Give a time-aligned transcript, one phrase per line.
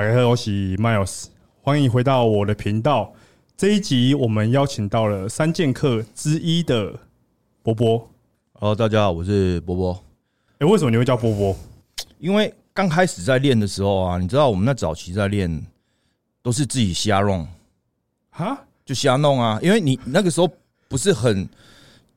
[0.00, 1.26] 大家好，我是 Miles，
[1.60, 3.12] 欢迎回到我的频道。
[3.54, 6.98] 这一集我们邀请到了三剑客之一的
[7.62, 8.10] 波波。
[8.54, 10.04] Hello，大家好，我是波波。
[10.56, 11.54] 哎、为什么你会叫波波？
[12.18, 15.66] 因为刚开始在练的时候啊，你知道我们那早期在练
[16.42, 17.46] 都是自己瞎弄，
[18.30, 18.58] 哈？
[18.86, 19.58] 就瞎弄啊。
[19.60, 20.50] 因为你那个时候
[20.88, 21.46] 不是很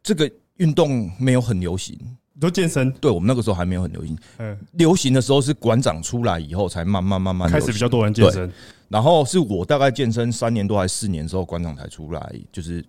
[0.02, 2.00] 这个运动没有很流行，
[2.34, 2.92] 你说健身？
[2.94, 4.18] 对我们那个时候还没有很流行。
[4.38, 8.52] 嗯，流行的时候是馆长出来以后才慢慢慢慢开始比较多人健身。
[8.90, 12.82] 然后是我大概健身三年多还是四年之后，馆长才出来，就是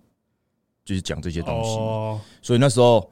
[0.83, 1.69] 就是讲这些东西。
[1.77, 3.11] 哦，所以那时候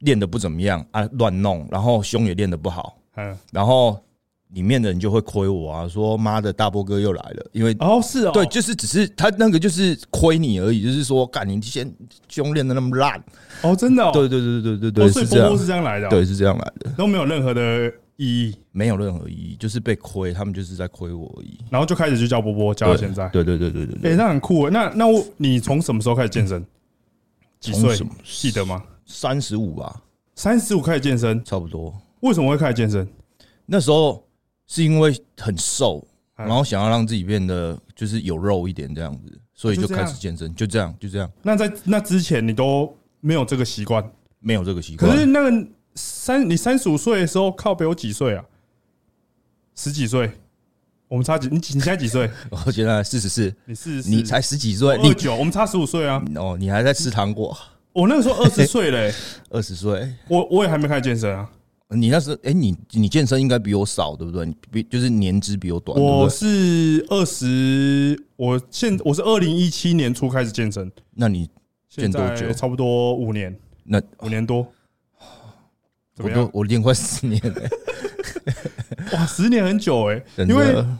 [0.00, 2.98] 练的不怎么样啊，乱弄，然后胸也练得不好。
[3.16, 4.02] 嗯，然后
[4.52, 11.90] 里面的人就会亏我啊，说妈的大波哥又来了，因为哦，是哦，对，就是只是他那个就是亏你而已，就是说干你先
[12.28, 13.22] 胸练的那么烂，
[13.62, 21.58] 哦，真的哦，对对对对对对哦，对，是波波，是这样来的、，对是这样来的，都没有任何的意义，没有任何意义，就是被亏，他们就是在亏我而已。
[21.70, 23.28] 然后就开始就叫波波，叫到现在。
[23.28, 24.70] 对对对对对哎、对，那很酷耶。
[24.70, 26.64] 那那我你从什么时候开始健身？
[27.58, 27.96] 几岁？
[28.24, 28.82] 记得吗？
[29.06, 30.02] 三十五吧，
[30.34, 31.94] 三十五开始健身，差不多。
[32.20, 33.08] 为什么会开始健身？
[33.66, 34.22] 那时候
[34.72, 36.02] 是因为很瘦，
[36.38, 44.02] 嗯然后想要让自己变得就是有肉一点这样子，所以就开始健身，就这样就这样，那在那之前你都没有这个习惯。
[44.44, 45.08] 没有这个习惯。
[45.08, 48.44] 可是那个三，你三十五岁的时候靠北我几岁啊？
[49.76, 50.32] 十几岁，
[51.06, 51.48] 我们差几？
[51.48, 51.74] 你几？
[51.74, 52.28] 你现在几岁？
[52.50, 56.20] 我现在四十四，你是你才十几岁，你二九，我们差十五岁啊。
[56.34, 57.56] 哦，你还在吃糖果，
[57.92, 59.14] 我那个时候二十岁嘞，
[59.50, 61.48] 二十岁，我我也还没开始健身啊。
[61.94, 64.44] 你那时哎、你你健身应该比我少，对不对？
[64.46, 66.28] 你比就是年资比我短，我？
[66.28, 71.48] 是二十，我现我是二零一七年初开始健身，那你
[71.88, 74.66] 健多久差不多五年，那五年多。
[76.14, 76.50] 怎我都？
[76.52, 77.62] 我练快十年了，
[79.14, 80.98] 哇，十年很久哎、真因为的。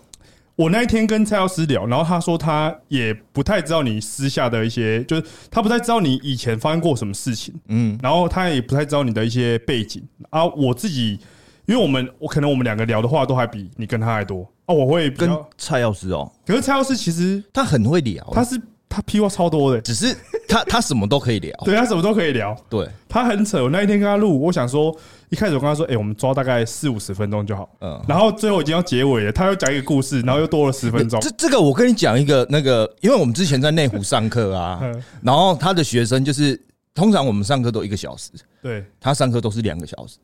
[0.55, 10.03] 我那一天跟蔡老师聊，然后他说他也不太知道你私下的一些，就是他不太知道你以前发生过什么事情，嗯，然后他也不太知道你的一些背景。
[10.31, 10.45] 啊。
[10.45, 11.19] 我自己，
[11.65, 14.43] 因为我们我可能我们两个聊的话都还比你跟他还多。
[14.67, 14.75] 啊。
[14.75, 20.15] 我会跟，蔡药师哦，可是蔡老师其实他很会聊，他是他屁话超多的，只是
[20.47, 23.63] 他他什么都可以聊，对他什么都可以聊，对，他很扯。
[23.63, 24.95] 我那一天跟他录，我想说
[25.33, 27.99] 一开始我跟他说，哎，我们抓大概四五十分钟就好，嗯。
[28.07, 31.19] 然后最后已经要结尾了，他又讲一个故事，然后又多了十分钟。
[31.23, 36.63] 这这个我跟你讲一个那个，因为我们之前在内湖上课啊， 嗯，然后他的学生就是
[36.95, 40.19] 通常我们上课都一个小时，对，他上课都是两个小时，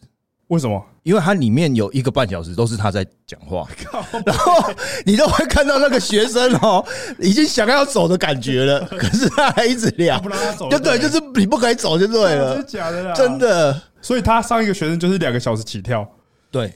[0.49, 0.83] 为什么？
[1.03, 3.67] 因为他里面有一个半小时都是他在讲话，
[4.27, 4.71] 然后
[5.07, 6.85] 你都会看到那个学生哦，
[7.19, 10.19] 已经想要走的感觉了， 可是他还一直聊。
[10.21, 13.15] 不，让他走，就对，就是你不可以走就对真的了，假的啦？
[13.15, 13.39] 真。
[13.39, 16.07] 的，所以他上一个学生就是两个小时起跳，
[16.51, 16.73] 对，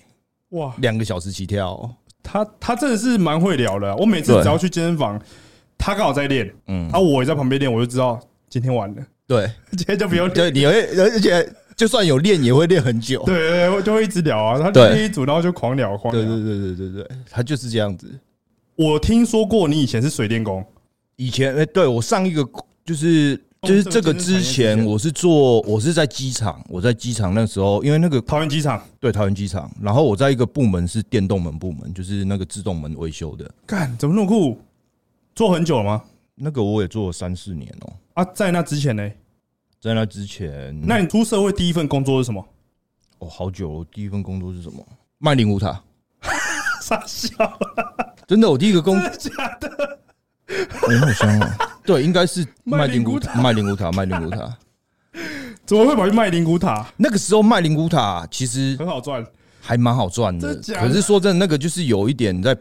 [0.51, 1.91] 哇，两个小时起跳，
[2.23, 3.97] 他他真的是蛮会聊的啊。
[3.97, 5.21] 我每次只要去健身房，
[5.77, 6.89] 他刚好在练，嗯。
[6.91, 10.35] 啊，，我也在旁边练，我就知道今天完了，对，今天就不用练。
[10.35, 16.23] 对，你会，而且就算有练也会练很久，对对对，就会一直聊啊，他就对练一组，然后就狂聊狂聊。
[16.23, 18.09] 对对对对对对，他就是这样子。
[18.77, 20.65] 我听说过你以前是水电工，
[21.17, 22.49] 以前哎、对我上一个
[22.85, 34.57] 就是就是这个之前，我是做我是在机场，我在机场那时候，因为那个桃园机场，对桃园机场，然后我在一个部门是电动门部门，就是那个自动门维修的，干怎么那么酷？
[35.35, 36.01] 做很久了吗？
[36.37, 39.11] 那个我也做了三四年哦、啊，在那之前呢？
[39.83, 42.41] 在那之前，那你出社会第一份工作是什么？
[43.19, 44.87] 哦好久了，第一份工作是什么？
[45.19, 45.83] 卖灵骨塔，
[46.81, 47.29] 傻笑，
[48.29, 49.99] 真的，我第一个工，真的假的？
[50.83, 54.57] 我好香啊，对，应该是卖卖灵骨塔卖灵骨塔，卖灵骨塔。
[55.67, 56.87] 怎么会跑去卖灵骨塔？
[56.97, 59.27] 那个时候卖灵骨塔其实很好赚，
[59.61, 62.57] 还蛮好赚的可是说真的，那个就是有一点在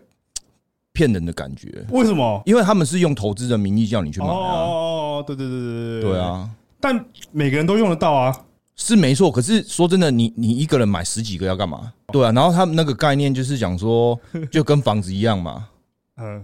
[0.91, 2.41] 骗人的感觉，为什么？
[2.47, 6.49] 因为他们是用投资的名义叫你去买啊，哦，对对对对对对，啊，
[6.81, 8.35] 但每个人都用得到啊。
[8.75, 9.31] 是没错。
[9.31, 11.93] 可是说真的，你你一个人买十几个要干嘛？
[12.11, 14.19] 对啊，然后他们那个概念就是讲说，
[14.51, 15.67] 就跟房子一样嘛。
[16.17, 16.43] 嗯，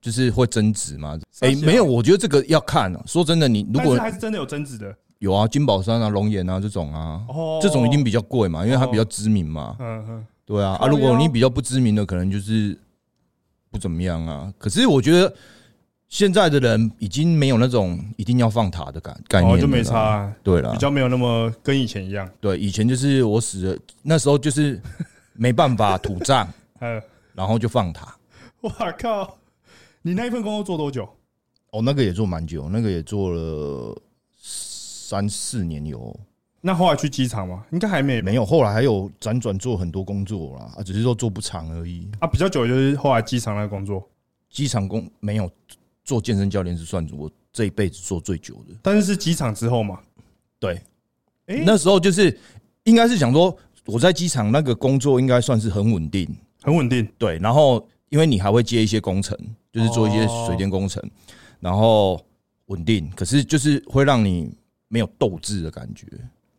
[0.00, 1.18] 就是会增值嘛？
[1.40, 3.02] 哎没有，我觉得这个要看、啊。
[3.06, 7.58] 说真的，你如果是还是真的有增值的有啊，金宝山啊、龙岩啊这种啊，哦。
[7.62, 9.76] 这种一定比较贵嘛，因为它比较知名嘛。
[9.78, 12.78] 嗯嗯，对啊，啊，如果你比较不知名的，可能就是
[13.70, 14.52] 不怎么样啊。
[14.58, 15.32] 可是我觉得
[16.12, 22.30] 现在的人已经没有那种一定要放塔的感概念了啦，哦就没差啊，对了比，较没有那么跟以前一样。
[22.38, 24.78] 对，以前就是我死了，那时候就是
[25.32, 26.46] 没办法土葬，
[26.80, 27.00] 嗯，
[27.32, 28.14] 然后就放塔。
[28.60, 29.38] 哇靠！
[30.02, 31.08] 你那一份工作做多久？
[31.70, 33.98] 哦，那个也做蛮久，那个也做了
[34.36, 36.14] 三四年有。
[36.60, 37.64] 那后来去机场吗？
[37.72, 42.06] 应该还没吧没有，后来还有辗转做很多工作啦，啊，只是说做不长而已。
[42.20, 44.06] 啊，比较久就是后来机场那个工作，
[44.50, 45.50] 机场工没有
[46.04, 48.74] 做健身教练是算我这一辈子做最久的。
[48.82, 49.98] 但是是机场之后嘛。
[50.58, 50.80] 对，
[51.46, 52.38] 诶那时候就是
[52.84, 53.56] 应该是想说
[53.86, 56.28] 我在机场那个工作应该算是很稳定，
[56.62, 59.36] 很稳定，对，然后因为你还会接一些工程，
[59.72, 61.02] 就是做一些哦水电工程，
[61.58, 62.24] 然后
[62.66, 64.54] 稳定，可是就是会让你
[64.86, 66.06] 没有斗志的感觉。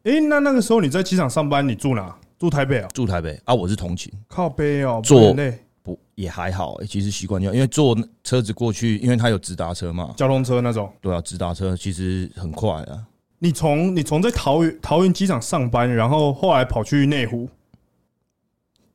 [0.03, 2.13] 诶，那那个时候你在机场上班，你住哪？
[2.37, 2.89] 住台北啊？
[2.93, 5.33] 住台北啊，我是同勤，靠背哦，坐
[6.15, 10.91] 也还好、欸，其实习惯掉，因为坐车子过去，因为它有直达车嘛，交通车那种。
[11.01, 13.03] 对啊，直达车其实很快啊。
[13.39, 17.49] 你从你从在桃园桃园机场上班，然后后来跑去内湖，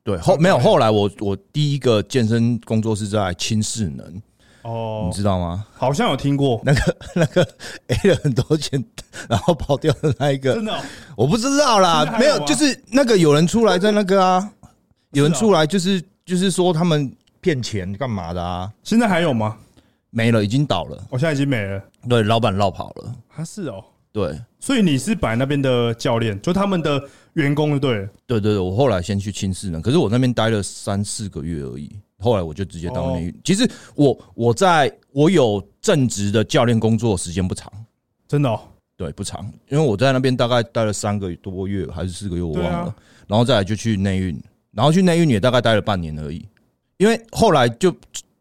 [0.02, 4.22] 对，后没有后来我我第一个健身工作是在轻势能，
[4.62, 5.08] 哦。
[5.10, 5.66] 你，知道吗？
[5.74, 7.46] 好像有听过，那个那个
[7.88, 8.82] A 了很多钱，
[9.28, 10.54] 然后跑掉的那一个。
[10.54, 10.80] 真，的哦？
[11.14, 14.50] 我不知道啦没有，就是那个有人出来在那个啊，
[15.10, 17.10] 有人出来就是就是说他们
[17.40, 18.70] 骗钱干嘛的啊？
[18.82, 19.56] 现在还有吗？
[20.10, 21.82] 没了，已经倒了，我现在已经没了。
[22.06, 23.82] 对，老板绕跑了，啊，是哦，
[24.12, 24.38] 对。
[24.60, 27.02] 所以你是摆那边的教练，就他们的
[27.32, 28.08] 员工就对了。
[28.26, 33.40] 对对对，我后来先去轻视呢，可是我那边待了三四个月而已，后来我就直接当内运。
[33.42, 37.72] 其实我我在我有正职的教练工作时间不长，
[38.26, 38.60] 真的哦，
[38.98, 42.78] 对，不长，因为我在那边大概待了三个多月还是四个月，我忘对了。
[42.80, 42.94] 啊
[43.28, 44.42] 然后再来就去内运，
[44.78, 46.46] 然后去内运也大概待了半年而已，
[46.98, 47.92] 因为后来就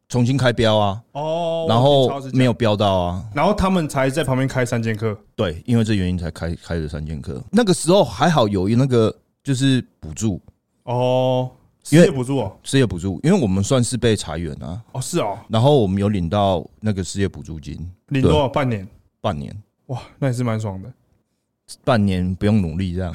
[0.08, 5.18] 重新开标啊，哦，然我后没有标到啊，然后他们才在旁边开三剑客。
[5.36, 7.44] 对，因为这原因才开开了三剑客。
[7.50, 9.12] 那个时候还好有那个
[9.44, 10.40] 就是补助，
[10.84, 11.50] 哦，
[11.84, 17.76] 失业补助哦，失业补助，因为我们算是被裁员啊，哦是哦，然后我们有领到那个失业补助金，
[18.10, 18.88] 领多少半年？
[19.20, 19.52] 半年，
[19.88, 20.94] 哇，那也是蛮爽的。
[21.84, 23.12] 半年不用努力这样。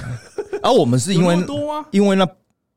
[0.60, 1.36] 而、 我们是因为？
[1.92, 2.28] 因为那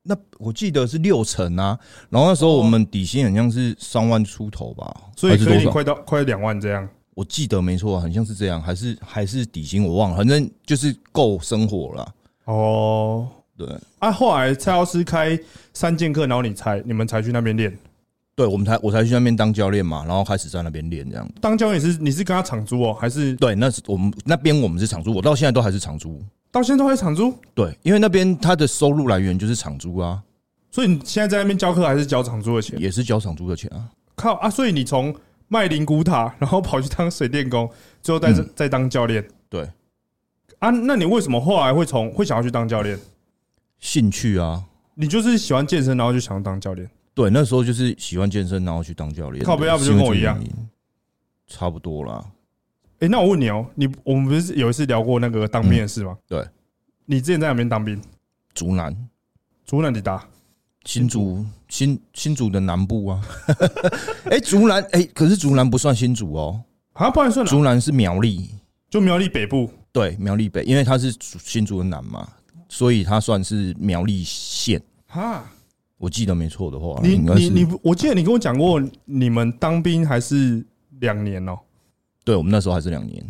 [0.06, 5.64] 那我记得是六成啊，然后那时候我们底薪好像是三万出头吧，所以可以？
[5.66, 6.88] 快到快两万这样。
[7.14, 12.14] 我记得没错，好像是这样，还是还是底薪我忘了，反正就是够生活了。
[12.44, 13.26] 哦，
[13.56, 13.66] 对，
[13.98, 15.38] 啊，后来蔡老师开
[15.72, 17.76] 三剑客，然后你才你们才去那边练。
[18.34, 21.26] 对，我们才我才去那边当教练嘛，然后开始在那边练这样。
[21.40, 26.22] 当教练是你是跟他场租哦，还是对，那是我们那边我们是场租，我到现在都还是场租。
[26.56, 27.34] 到现在都还场租？
[27.54, 30.22] 对，因为那边他的收入来源就是场租啊，
[30.70, 32.80] 所以你现在在那边教课还是交场租的钱？
[32.80, 33.90] 也是交场租的钱啊。
[34.14, 34.48] 靠啊！
[34.48, 35.14] 所以你从
[35.48, 37.70] 卖灵骨塔，然后跑去当水电工，
[38.00, 39.68] 最后再、嗯再当教练对，
[40.60, 40.70] 啊？
[40.70, 42.98] 那你为什么后来会从会想要去当教练？
[43.78, 44.64] 兴趣啊，
[44.94, 46.88] 你就是喜欢健身，然后就想要当教练？
[47.12, 49.44] 对，那时候就是喜欢健身，然后去当教练。
[49.44, 50.42] 靠不要不就跟我一样？
[51.46, 52.24] 差不多啦。
[53.00, 56.16] 哎、那我问你哦、你我们不是有一次聊过那个当兵的事吗？
[56.26, 56.46] 对，
[57.04, 58.00] 你之前在哪边当兵？
[58.54, 58.96] 竹南、
[59.64, 60.26] 竹南你打
[60.84, 63.22] 新竹、新新竹的南部啊。
[64.30, 66.62] 哎，竹南哎，可是竹南不算新竹哦，
[66.94, 68.48] 啊，不然算了，竹南是苗栗，
[68.88, 72.26] 就苗栗北部对，苗栗北，因为它是新竹的南嘛，
[72.68, 74.82] 所以它算是苗栗县。
[75.06, 75.44] 哈。
[75.98, 80.62] 我记得没错的话，你你你，我记得你跟我讲过，你们当兵还是
[81.00, 81.58] 两年哦、
[82.26, 83.24] 对我们那时候还是两年，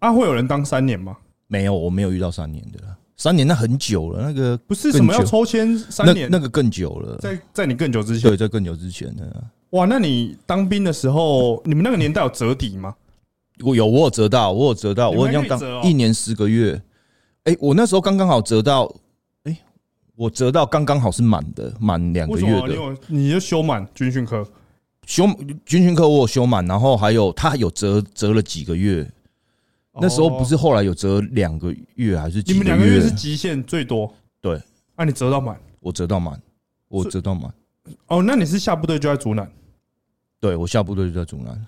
[0.00, 1.16] 啊，会有人当三年吗？
[1.46, 9.44] 没有，我没有遇到三年的啦，三年那很久了，那个不是什么要抽签三年，那个更久了，在在你更久之前对，在更久之前的。
[9.70, 12.94] 哇，那你当兵的时候，你们那个年代有折抵吗？
[13.64, 16.78] 我有，我有折到，我有折到，我好像当一年十个月。
[17.44, 18.94] 哎、我那时候刚刚好折到，
[19.44, 19.58] 哎、
[20.16, 22.74] 我折到刚刚好是满的，满两个月的。
[22.74, 24.46] 有你就修满军训课？
[25.06, 25.26] 修
[25.64, 29.10] 军训课我有修满，然后还有他有折折了几个月。
[30.00, 34.60] 那时候不是哦后来有折两个月还是几你们两个月是极限最多，对，
[34.96, 36.40] 啊，你折到满我折到满，
[36.88, 37.52] 我折到满。
[38.08, 39.48] 哦，那你是下部队就在竹南，
[40.40, 41.66] 对我下部队就在竹南。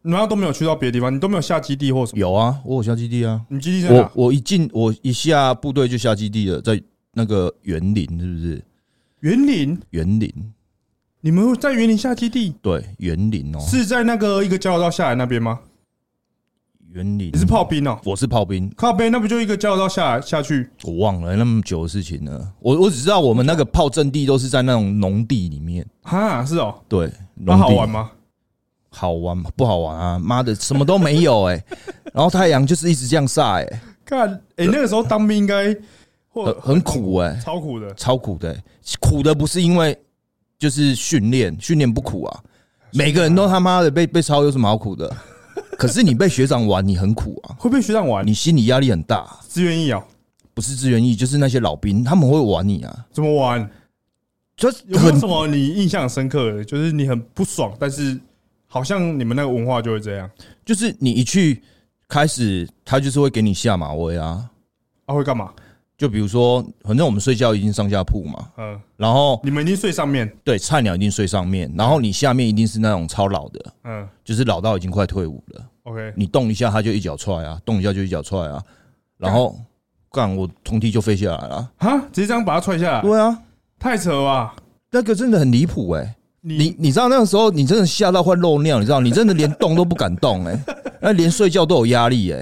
[0.00, 2.18] 然后都没有去到别的地方，你都没有下基地或什么？
[2.20, 3.44] 有啊，我有下基地啊。
[3.48, 4.10] 你基地在哪？
[4.14, 6.80] 我我一进我一下部队就下基地了，在
[7.12, 8.64] 那个园林是不是？
[9.20, 10.32] 园林，园林
[11.20, 15.58] 你们在园林下基地，对园林哦，是在那个一个交流道下来那边吗？
[16.92, 17.30] 园林。
[17.32, 17.98] 你是炮兵哦？
[18.04, 20.68] 我是炮兵，靠背那不就一个交流道下来下去？
[20.84, 22.52] 我忘了那么久的事情了。
[22.60, 28.10] 我我只知道我们那个炮阵地都是在那种农地里面，哈，是哦，对，那农地好玩吗？
[28.90, 29.50] 好玩吗？
[29.56, 30.18] 不好玩啊！
[30.18, 31.64] 妈的，什么都没有哎、
[32.14, 35.76] 然后太阳就是一直这样晒、欸，看，哎，那个时候当兵应该
[36.28, 37.92] 或很很苦哎、超苦的。
[37.94, 38.62] 超苦的欸、
[39.00, 39.98] 苦的不是因为
[40.58, 42.42] 就是训练，训练不苦啊，
[42.92, 45.14] 每个人都他妈的被被抄，有什么好苦的？
[45.78, 48.26] 可是你被学长玩，你很苦啊，会被学长玩？
[48.26, 49.38] 你心理压力很大。
[49.46, 50.02] 自愿役啊，
[50.54, 53.68] 不是自愿意，就是那些老兵，他们会玩你啊，怎么玩？
[54.56, 56.64] 就是有没有什么你印象深刻的？
[56.64, 58.18] 就是你很不爽，但是
[58.66, 60.30] 好像你们那个文化就会这样。
[60.64, 61.62] 就是你一去
[62.08, 64.48] 开始，他就是会给你下马威啊。
[65.04, 65.52] 啊，会干嘛？
[65.96, 78.62] 就比如说，反正我们睡觉一定上下铺嘛，嗯，然后你们一定睡上面，对菜鸟一定睡上面，然后你下面一定是那种超老的，嗯就是老到已经快退伍了，，OK，你动一下他就一脚踹啊，动一下就一脚踹啊，
[79.16, 79.58] 然后
[80.10, 81.70] 干我从梯就飞下来了。
[81.78, 83.38] 哈，直接这样把他踹下来，对啊，
[83.78, 84.54] 太扯了吧？
[84.90, 86.14] 那个真的很离谱哎。
[86.48, 90.56] 你你你知道那个时候你真的吓到快漏尿，你知道你真的连动都不敢动哎、
[91.02, 92.40] 那连睡觉都有压力哎、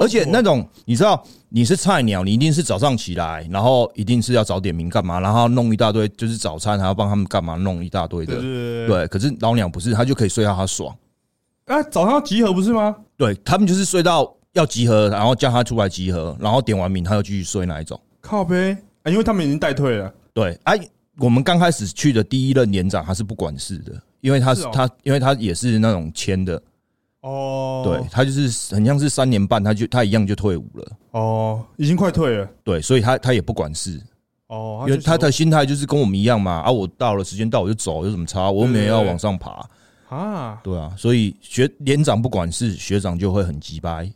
[0.00, 8.40] 而且那种你知道你是菜鸟，你一定是早上起来，然后一定是要早点名干嘛，然后弄一大堆就是早餐，还要帮他们干嘛弄一大堆的。
[8.86, 10.96] 对可是老鸟不是，他就可以睡到他爽。
[11.66, 12.96] 啊，早上要集合不是吗？
[13.18, 18.00] 对他们就是睡到要集合，然后叫他出来集合，然后点完名他又继续睡那一种。
[18.22, 20.78] 靠呗，啊，因为他们已经带退了，对，哎、
[21.18, 26.62] 我们刚开始去的第一任连长他是不管事的，因为他是他，因为他也是那种签的，
[27.22, 30.92] 哦，对他就是很像是三年半，他就他一样就退伍了。
[31.12, 34.00] 哦，已经快退了，对，所以他他也不管事，
[34.48, 36.60] 哦，因为他的心态就是跟我们一样嘛。
[36.60, 38.50] 啊，我到了时间到我就走，有什么差？
[38.50, 39.66] 我又没有要往上爬，
[40.08, 40.94] 啊，对啊。
[40.98, 44.12] 所以学连长不管事，学长就会很急掰。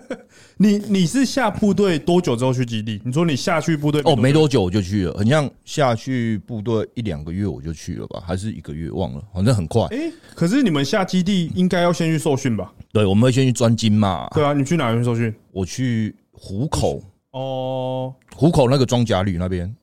[0.56, 3.00] 你你是下部队多久之后去基地？
[3.04, 9.82] 你说你下去部队哦，没多久我就去了，很像下去部队一两个月我就去了吧，还是一个月忘了，反正很快。
[9.90, 12.72] 哎、可是你们下基地应该要先去受训吧？
[12.92, 14.28] 对，我们会先去专精嘛。
[14.34, 15.34] 对啊，你去哪边受训？
[15.50, 19.74] 我去虎口，哦，虎口那个装甲旅那边，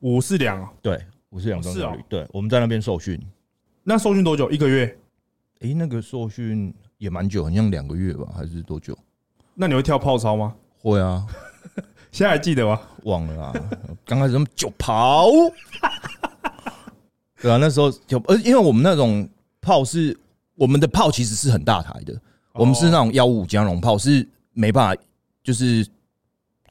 [0.00, 0.70] 五四两啊。
[0.82, 3.20] 对，五四两装甲旅，对，我们在那边受训。
[3.84, 4.50] 那受训多久？
[4.50, 4.98] 一个月？
[5.60, 8.96] 诶，那个受训也蛮久，好像两个月吧，还是多久？
[9.60, 10.54] 那你会跳炮操吗？
[10.80, 11.26] 会啊，
[12.12, 12.80] 现在还记得吗？
[13.02, 13.52] 忘了啊，
[14.04, 15.26] 刚开始他们就跑，
[17.42, 19.28] 对啊，那时候就呃，因为我们那种
[19.60, 20.16] 炮是
[20.54, 22.14] 我们的炮其实是很大台的，
[22.52, 25.02] 我们是那种幺五加农炮，是没办法，
[25.42, 25.84] 就是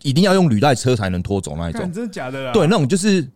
[0.03, 1.91] 一定要用履带车才能拖走那一种。
[1.91, 2.53] 真的假的啦？
[2.53, 3.27] 对，那种就是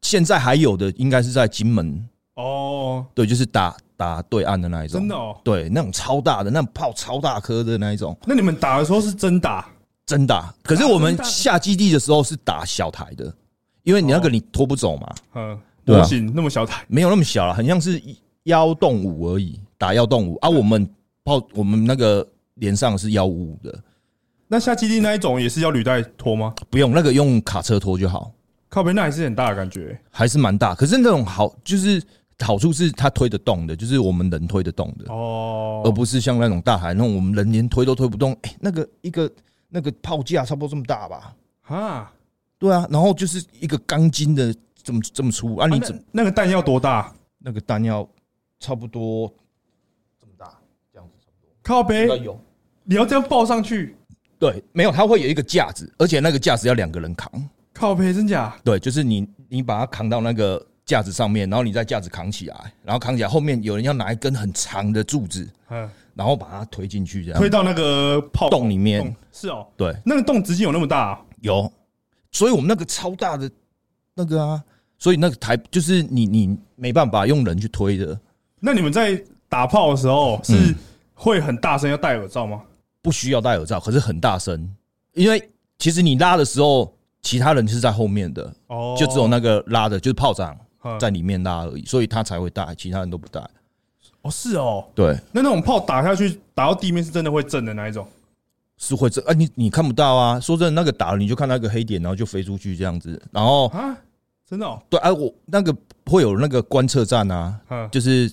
[0.00, 4.98] 现在还有的，应该是在金门，哦，对，就是打打对岸的那一种。
[4.98, 5.38] 真的哦。
[5.44, 9.68] 对，那种超大的，那种炮超大颗的那一种，那你们打的时候是真打？
[10.06, 10.52] 真打。
[10.62, 13.30] 可是我们下基地的时候是打小台的，
[13.82, 18.02] 因为你那个哦你拖不走嘛，嗯，对啊模型那么小台，没有那么小了，很像是
[18.44, 20.48] 幺洞五而已，打幺洞五啊。
[20.48, 20.88] 我们
[21.22, 23.78] 炮我们那个连上是幺五五的，
[24.48, 26.54] 那下基地那一种也是要履带拖吗？
[26.70, 28.32] 不用那个用卡车拖就好，
[28.68, 30.00] 靠边那还是很大的感觉。
[30.10, 30.74] 还是蛮大。
[30.74, 32.02] 可是那种好就是
[32.40, 35.12] 好处是它推得动的，就是我们人推得动的。
[35.12, 38.36] 哦，而不是像那种大海那种我们人连推都推不动。
[38.42, 39.30] 哎、那个一个
[39.68, 41.34] 那个炮架差不多这么大吧？
[41.62, 42.12] 啊，
[42.58, 47.12] 对啊，然后就是一个钢筋的这么这么粗啊，啊你怎、那那个弹药多大？
[47.38, 48.06] 那个弹药
[48.58, 49.32] 差不多
[50.20, 50.58] 这么大，
[50.92, 52.08] 这样子差不多靠背。
[52.82, 53.94] 你要这样抱上去，
[54.38, 57.30] 对，没有，它会有一个架子，而且那个架子要两个人扛。
[57.72, 58.58] 靠背真假？
[58.64, 67.38] 对，就是你你把它扛到那个架子上面，然后你再架子扛起来，然后扛起来后面有人要拿一根很长的柱子，嗯，然后把它推进去，这样。
[67.38, 69.14] 推到那个炮洞里面。
[69.32, 71.20] 是哦，对，那个洞直径有那么大啊？
[71.40, 71.72] 有，
[72.32, 73.48] 所以我们那个超大的
[74.14, 74.62] 那个啊，
[74.98, 78.18] 所以那个台就是你你没办法用人去推的，
[78.58, 80.74] 那你们在打炮的时候是嗯。
[81.22, 82.62] 会很大声要戴耳罩吗？
[83.02, 84.74] 不需要戴耳罩，可是很大声，
[85.12, 90.66] 因为其实你拉的时候，其他人是在后面的，哦，就只有那个拉的，就是炮长嗯
[90.98, 93.40] 在里面拉而已，所以他才会带，其他人都不带。
[94.22, 98.06] 哦是哦，对，那那种炮打下去打到地面是真的会震的那一种。
[98.76, 100.40] 是会震啊，你你看不到啊。
[100.40, 103.96] 说真的，那个打了你就看到一个黑点，然后就飞出去这样子，然后啊，
[104.48, 105.74] 真的哦，对啊，我那个
[106.06, 108.30] 会有那个观测站啊，嗯，就是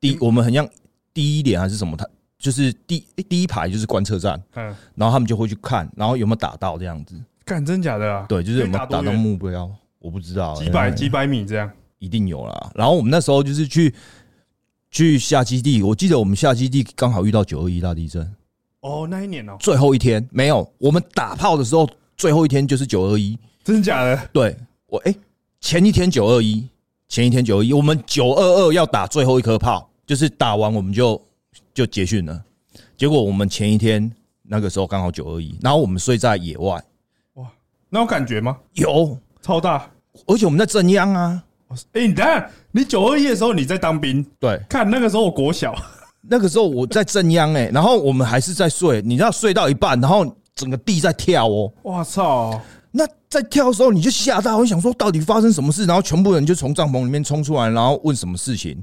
[0.00, 0.68] 第我们很像
[1.12, 2.06] 第一点还是什么，他
[2.38, 7.14] 就是第第一排就是观测站，嗯，然后他们就会去看，然后有没有打到这样子。
[7.44, 8.24] 干真假的啊？
[8.28, 9.68] 对，就是有没有打到目标，
[10.02, 11.70] 我不知道，嗯几百几百米这样。
[11.98, 12.72] 一定有啦。
[12.74, 13.94] 然后我们那时候就是去
[14.90, 18.28] 去下基地，我记得我们下基地刚好遇到九二一大地震，
[18.80, 23.38] 哦，那一年哦，最后一天没有，我们打炮的时候最后一天就是九二一。
[23.62, 24.28] 真的假的？
[24.32, 24.56] 对
[24.88, 25.14] 我哎、
[25.60, 26.68] 前一天九二一，
[27.06, 31.22] 前一天九二一，我们九二二要打最后一颗炮，就是打完我们就
[31.72, 32.44] 就结训了。
[32.96, 34.10] 结果我们前一天
[34.42, 36.82] 那个时候刚好九二一，然后我们睡在野外，
[37.34, 37.48] 哇
[37.88, 38.58] 那有感觉吗？
[38.72, 39.88] 有，超大。
[40.26, 41.42] 而且我们在正央啊，
[41.92, 45.74] 哎、你等下，你九二一的时候你在当兵，对，看那个时候我国小，
[46.20, 51.72] 那个时候我在正央哎、然后我们还是在睡，你知道睡到一半，然后整个地在跳哦。
[51.82, 52.60] 我操！
[52.90, 58.78] 那在跳的时候你就吓到，我想说到底发生什么事，然后全部人就从帐篷里面冲出来，然后问什么事情，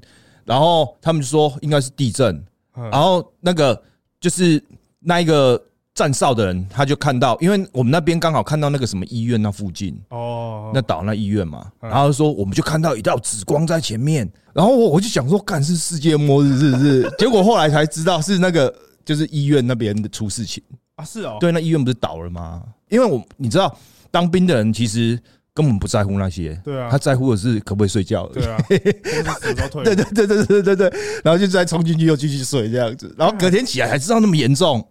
[0.45, 2.43] 然后他们就说应该是地震，
[2.75, 2.89] 嗯。
[2.89, 3.79] 然后那个
[4.19, 4.59] 就是
[4.99, 5.61] 那一个
[5.99, 17.11] 站哨的人，他就看到，因为我们那边刚好看到那个什么医院那附近，哦，那岛那医院嘛，嗯然后说我们就看到一道紫光在前面，然后我我就想说，干是世界末日是不是？
[17.19, 20.63] 结果后来才知道是那个就是医院那边的出事情。
[20.95, 22.63] 啊是哦，对，那医院不是倒了吗？
[22.87, 23.77] 因为我你知道，
[24.09, 25.19] 当兵的人其实
[25.53, 28.25] 根本不在乎那些，对啊他在乎的是可不可以睡觉。
[28.27, 28.57] 对啊？
[28.69, 34.85] 对对对对对对对，然后就再冲进去又继续睡这样子，然后隔天起来才知道那么严重，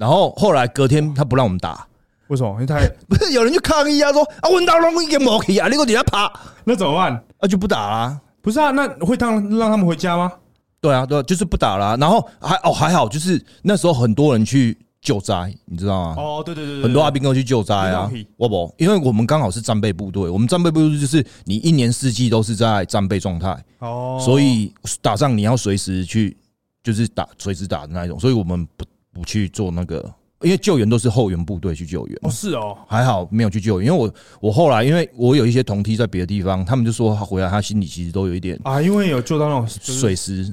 [0.00, 1.86] 然后后来隔天他不让我们打，
[2.28, 2.50] 为什么？
[2.54, 6.32] 因为太 不是有人去抗议啊，说啊我打龙已经没去啊，你给我底下爬，
[6.64, 7.12] 那怎么办？
[7.38, 10.32] 啊就不打啦、不是啊，那会让让他们回家吗？
[10.80, 16.14] 对啊，对啊，就是不打啦、然后还哦还好，就是那时候很多人去救灾，你知道吗？
[16.16, 26.34] 哦，对对对对，很多阿兵哥去救灾啊我不，因为我们刚好是战备部队，我们战备部队就是你一年四季都是在战备状态，哦，所以打仗你要随时去，
[26.82, 30.12] 就是打随时打的那一种，所以我们不不去做那个，
[30.42, 32.18] 因为救援都是后援部队去救援。
[32.22, 40.52] 哦是哦，还好没有去救援，因为我我后来因为我有一些同梯在别的地方，他们就说他回来他心里其实都有一点啊，因为有救到那种就是碎尸，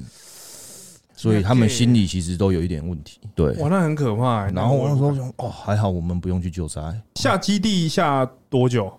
[1.16, 3.20] 所以他们心里其实都有一点问题。
[3.34, 4.52] 对，哇，那很可怕欸。
[4.52, 6.80] 然后我那时候想，哦，还好我们不用去救灾，
[7.14, 8.92] 下基地下多久？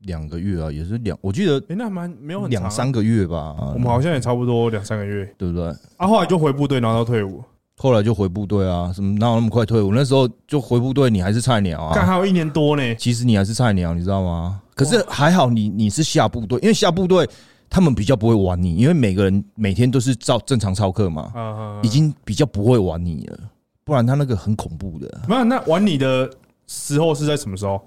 [0.00, 3.56] 两个月啊，也是两，我记得哎，那还蛮没有两三个月吧。
[3.74, 5.24] 我们好像也差不多两三个月。
[5.38, 5.68] 对不对？
[5.96, 7.42] 啊，后来就回部队，然后到退伍，
[7.78, 9.92] 后来就回部队啊，什么哪有那么快退伍？
[9.92, 11.94] 那时候就回部队，你还是菜鸟啊。
[11.94, 12.94] 干还有一年多呢。
[12.96, 14.60] 其实你还是菜鸟，你知道吗？
[14.74, 17.28] 可是还好你你是下部队，因为下部队
[17.68, 23.38] 他们比较不会玩你，因为每个人每天都是照正常操课嘛，啊，已经比较不会玩你了。
[23.84, 26.30] 不然他那个很恐怖的，没有那玩你的
[26.66, 27.80] 时候是在什么时候？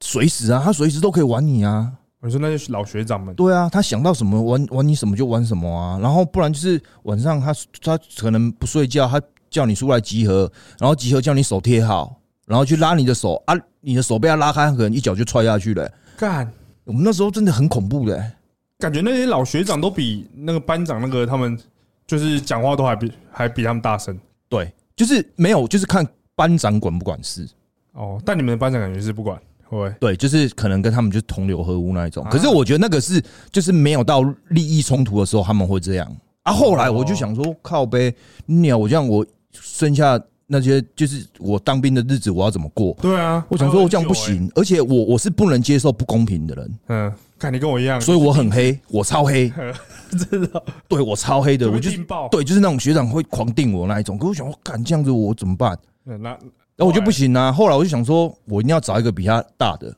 [0.00, 1.92] 随时啊，他随时都可以玩你啊。
[2.22, 5.98] 我说那些老学长们，对啊，他想到什么玩玩你什么就玩什么啊。
[6.00, 7.52] 然后不然就是晚上他
[7.82, 16.50] 他可能不睡觉，他叫你出来集合，然后集合叫你手贴好，然后去拉你的手啊，你的手被他拉开，可能一脚就踹下去了、干，
[16.84, 18.32] 我们那时候真的很恐怖的、欸
[18.78, 21.56] 感觉那些老学长都比那个班长那个他们
[22.04, 26.04] 就是讲话都还比还比他们大声对，就是没有，就是看
[26.34, 27.48] 班长管不管事。
[27.92, 28.20] 哦。
[28.26, 29.40] 但你们的班长感觉是不管，
[29.80, 29.94] 会？
[30.00, 32.24] 对，就是可能跟他们就是同流合污那一种。
[32.24, 36.52] 啊可是我觉得那个是就是没有到利益冲突的时候他们会这样啊。
[36.52, 38.14] 后来我就想说，靠呗，
[38.46, 42.96] 鸟，我这样我剩下那些就是我当兵的日子我要怎么过？
[43.00, 46.72] 对啊，我想说我这样不行，而且我我是不能接受不公平的人，欸。
[46.88, 49.50] 嗯，看你跟我一样，所以我很黑，我超黑，
[50.30, 51.90] 真的对我超黑的，我就。
[52.30, 54.18] 对，就是那种学长会狂定我那一种。
[54.18, 55.78] 可是我想，我敢这样子我怎么办？
[56.04, 56.38] 嗯，那
[56.76, 57.52] 然后我就不行啊。
[57.52, 59.94] 后来我就想说，我一定要找一个比他大的，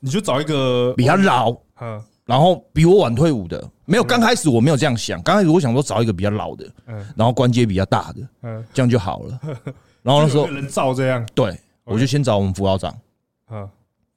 [0.00, 2.02] 你就找一个比他老，嗯。
[2.24, 3.62] 然后比我晚退伍的。
[3.84, 7.06] 没有，刚开始我没有这样想，刚开始我想说找一个比较老的，嗯。
[7.14, 9.38] 然后关节比较大的，嗯，这样就好了。
[10.02, 12.96] 然后那时候人照这样，对，我就先找我们辅导长，
[13.50, 13.68] 嗯。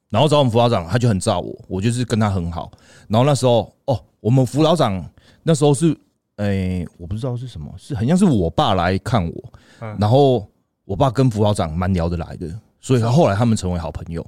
[0.09, 2.71] 然后找我们辅导长，他就很照我，我就是跟他很好。
[3.09, 5.03] 然后那时候哦，我们辅导长
[5.43, 5.93] 那时候是，
[6.37, 10.47] 诶、我不知道是什么，是很像是我爸来看我，嗯，然后
[10.87, 12.47] 我爸跟辅导长蛮聊得来的，
[12.79, 14.25] 所以后来他们成为好朋友。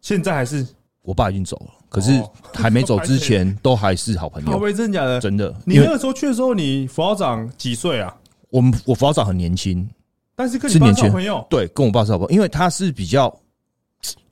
[0.00, 0.66] 现在还是
[1.02, 5.20] 我爸已经走了，可是哦还没走之前 都还是好朋靠友，背真的假的？
[5.20, 5.54] 真的。
[5.64, 8.12] 你那个时候去的时候，你辅导长几岁啊？
[8.50, 9.88] 我们我辅导长很年轻，
[10.34, 13.32] 但是跟你爸是好朋友，对，跟我爸是好朋友，因为他是比较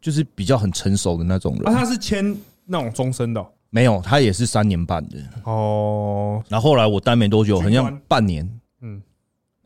[0.01, 5.19] 就是比较很成熟的那种啊，人，他是签那种终身的哦没有，他也是三年半的。
[5.45, 6.43] 哦。
[6.49, 8.45] 然后后来我待没多久，好像半年
[8.81, 9.01] 嗯，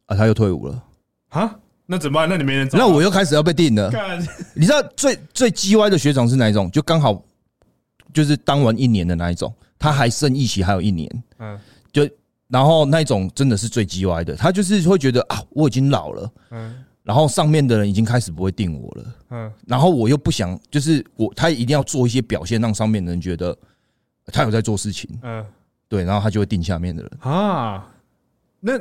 [0.04, 0.84] 啊，他又退伍了。
[1.30, 2.29] 啊，那怎么办？
[2.29, 2.81] 那你没人找啊？
[2.81, 3.90] 那我又开始要被定了。
[4.55, 6.70] 你知道最最鸡歪的学长是哪一种？
[6.70, 7.23] 就刚好
[8.12, 11.59] 就是当完一年的那一种，他还剩一期还有一年，嗯。
[11.92, 12.09] 就
[12.49, 16.85] 然后那一种真的是最鸡歪的，他就是会觉得啊，我已经老了，嗯。
[17.03, 23.55] 然后上面的人已经开始不会定我了，嗯，然后我又不想，就是我他一定要做一些表现，让上面的人觉得
[24.29, 25.44] 他有在做事情，嗯。
[25.87, 27.87] 对，然后他就会定下面的人，啊，
[28.59, 28.73] 那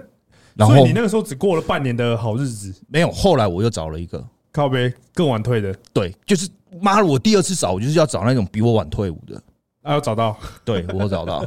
[0.55, 6.49] 然后所以你那个时候只过了半年的好日子，没有，后来我又找了一个，靠背更晚退的，对，就是
[6.81, 9.41] 妈的，我第二次找，我就是要找那种比我晚退伍的，
[9.81, 10.37] 啊，要找到。
[10.63, 11.45] 对我有找到。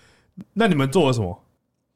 [0.52, 1.38] 那你们做了什么？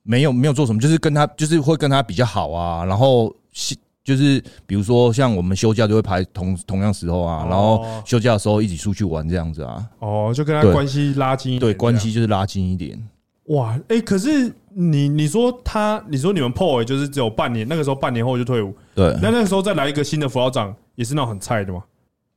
[0.02, 12.98] 没有没有做什么，就是跟他就是会跟他比较好啊，然后是就是比如说像我们休假就会排同同样时候啊，哦然后休假的时候一起出去玩这样子啊，哦，就跟他关系拉近一点，对，关系就是拉近一点。
[13.48, 21.82] 哇，哎、可是你你说他，你说你们破位就是只有半年，那个时候半年后就退伍，对那那个时候再来一个新的辅导长，也是那种很菜的吗？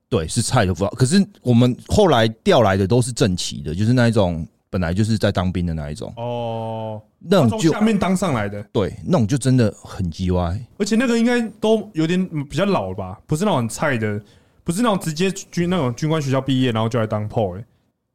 [0.10, 0.89] 对，是菜的辅导。
[0.91, 10.60] 可是我们后来调来的都是正旗的，就是那一种本来就是在当兵的那一种，哦，那种就从下面当上来的，对，那种就真的很鸡歪。
[10.78, 14.22] 而且那个应该都有点嗯比较老了吧，不是那种很菜的，
[14.63, 17.65] 不是那种直接军那种军官学校毕业然后就来当 PO 哎、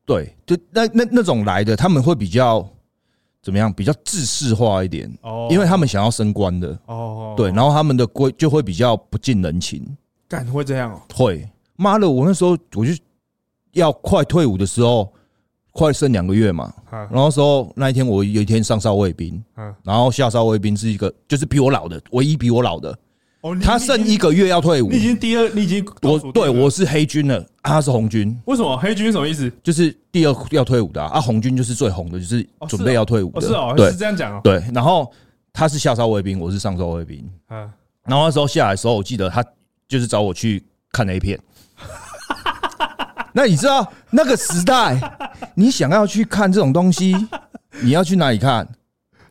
[0.07, 2.68] 对，就那那那种来的，他们会比较
[3.48, 3.72] 怎么样？
[3.72, 9.82] 比较制式化一点，哦，因为他们想要升官的，哦，对，然后他们的规就会比较不近人情，
[10.28, 11.48] 干会这样哦、会。
[11.76, 12.92] 妈的，我那时候我就
[13.72, 15.11] 要快退伍的时候，
[15.72, 17.08] 快剩两个月嘛，啊。
[17.11, 22.94] 然后那时候那一天我有一天上哨卫兵，嗯，然后下哨卫兵是一个就是比我老的，唯一比我老的，
[23.48, 24.90] 哦，你他剩一，个月要退伍。
[24.90, 28.76] 你已经第二，你已经我对我是黑军了，啊他是红军，为什么？
[28.76, 29.50] 黑军什么意思？
[29.62, 33.90] 就是第二要退伍的啊，啊红军就是最红的，就是准备要退伍哦，的，是哦，对。
[33.90, 35.11] 是这样讲哦，对，然后
[35.52, 37.68] 他是下哨卫兵，我是上哨卫兵，啊，
[38.04, 39.44] 然后那时候下来的时候，我记得他
[39.88, 41.38] 就是找我去看 A 片。
[43.32, 45.00] 那你知道那个时代，
[45.54, 47.14] 你想要去看这种东西，
[47.82, 48.66] 你要去哪里看？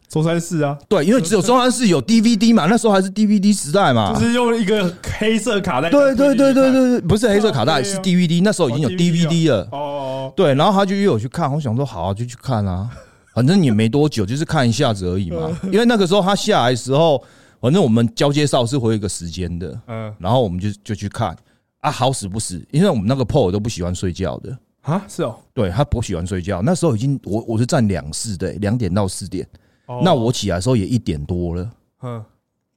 [0.10, 1.72] 中山市啊，对，因为只有中山。
[1.72, 4.14] 市有 DVD 嘛，那时候还是 DVD 时代嘛。
[4.14, 4.26] 就。
[4.26, 9.68] 是用一个黑色卡带，对对对对对对，不是黑色卡带，是 DVD，那时候已经有哦 DVD 了。
[9.72, 12.90] 哦，对，然后他就约我去看，我想说好啊，就去看啊，
[13.34, 15.50] 反正也没多久，就是看一下子而已嘛。
[15.66, 17.22] 因为那个时候他下来的时候，
[17.60, 20.14] 反正我们交接哨是会有一个时间的，嗯。
[20.20, 21.36] 然后我们就就去看。
[21.80, 26.60] 啊，好死不死，因为我们那个 PO 都不喜欢睡觉的，啊，是哦，对他不喜欢睡觉。
[26.60, 29.48] 那时候已经我我是站两室的，两点到四点，
[29.88, 30.02] 哦。
[30.04, 31.70] 那我起来的时候也一点多了，
[32.04, 32.24] 嗯，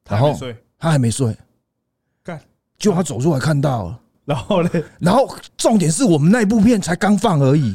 [0.08, 0.56] 然后他还没睡。
[0.78, 1.36] 他还没睡，
[2.24, 2.40] 干，
[2.78, 4.00] 就他走出来看到了。
[4.24, 7.74] 然后嘞，然后重点是我们那部片才刚放而已，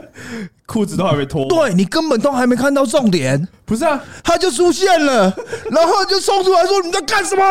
[0.66, 5.24] 裤子都还没脱，，对你根本都还没看到重点，不是啊，他就出现了，
[5.70, 7.44] 然后就冲出来说你在干什么？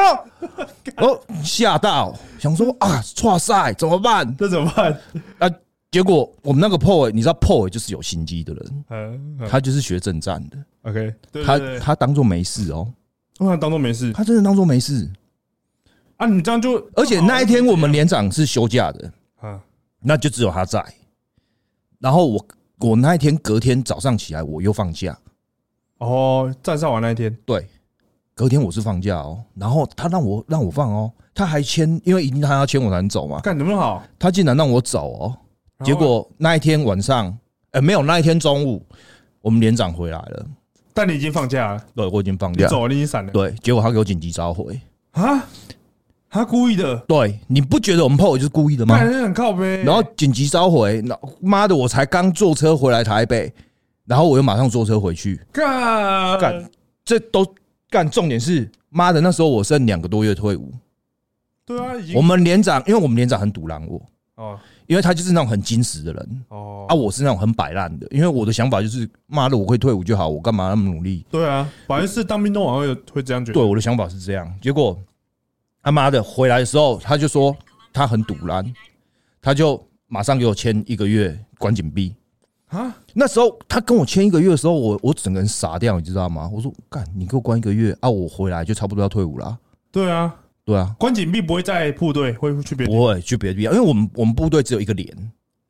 [0.98, 4.36] 哦，吓到，想说啊，哇塞，怎么办？
[4.38, 4.92] 这怎么办？
[5.38, 5.50] 啊，
[5.92, 9.48] 结果我们那个 PO，你知道 PO 就是有心机的人，嗯嗯。
[9.48, 11.80] 他就是学正战的，，OK，对他对对。
[11.80, 12.92] 他当做没事哦，
[13.40, 14.12] 我想当做没事。
[14.14, 15.10] 他真的当做没事。
[16.18, 19.60] 啊，你这样就，而且那一天我们连长是休假的，啊，
[20.00, 20.84] 那就只有他在。
[22.00, 22.46] 然后我
[22.80, 25.18] 我那一天隔天早上起来我又放假，
[25.98, 27.68] 哦，站上完那一天，对，
[28.36, 29.44] 隔天我是放假哦。
[29.56, 33.40] 然后他让我让我放哦，他还签，因为一定他要签我才能走嘛。
[33.40, 34.04] 干怎么好？
[34.20, 35.38] 他竟然让我走哦，
[35.78, 37.36] 然后结果那一天晚上，
[37.72, 38.86] 呃，没有，那一天中午
[39.42, 40.46] 我们连长回来了，
[40.94, 44.80] 但你已经放假了，对我已经放假，你走了，你已经闪了，对，结果他给我紧急召回。
[45.12, 45.46] 啊，
[46.30, 48.98] 他故意的，对，你不觉得我们 PO 就是故意的吗？
[48.98, 53.54] 很靠背，然后紧急召回，那妈的，我才刚坐车回来台北，
[54.06, 56.40] 然后我又马上坐车回去，干。
[56.40, 56.70] 干，
[57.04, 57.46] 这都
[57.90, 58.10] 干。
[58.10, 60.72] 重点是，妈的，那时候我剩两个多月退伍，
[61.66, 64.02] 对啊，已经我们连长，因为我们连长很堵拦我，
[64.36, 71.26] 哦因为他就是那种很矜持的人哦啊，我是那种很摆烂的，因为我的想法就是，妈的，我可以退伍就好，我干嘛那么努力？
[71.30, 74.54] 对啊，反正是当兵都往会会这样觉得，对，我的想法是这样。
[74.62, 74.98] 结果
[75.84, 77.56] 他妈的回来的时候，他就说
[77.94, 78.74] 他很堵拦，
[79.42, 82.14] 他就马上给我签一个月关禁闭。
[82.68, 86.50] 啊，那时候他跟我签一个月的时候，我我整个人傻掉，你知道吗？
[86.54, 89.58] 我说干，你给我关一个月啊，我回来就差不多要退伍了啊、
[89.92, 90.34] 对啊，
[90.64, 92.98] 对啊，关紧闭不会在部队，会去别的地？
[92.98, 95.08] 不会去别的地方，因为我们我们部队只有一个连，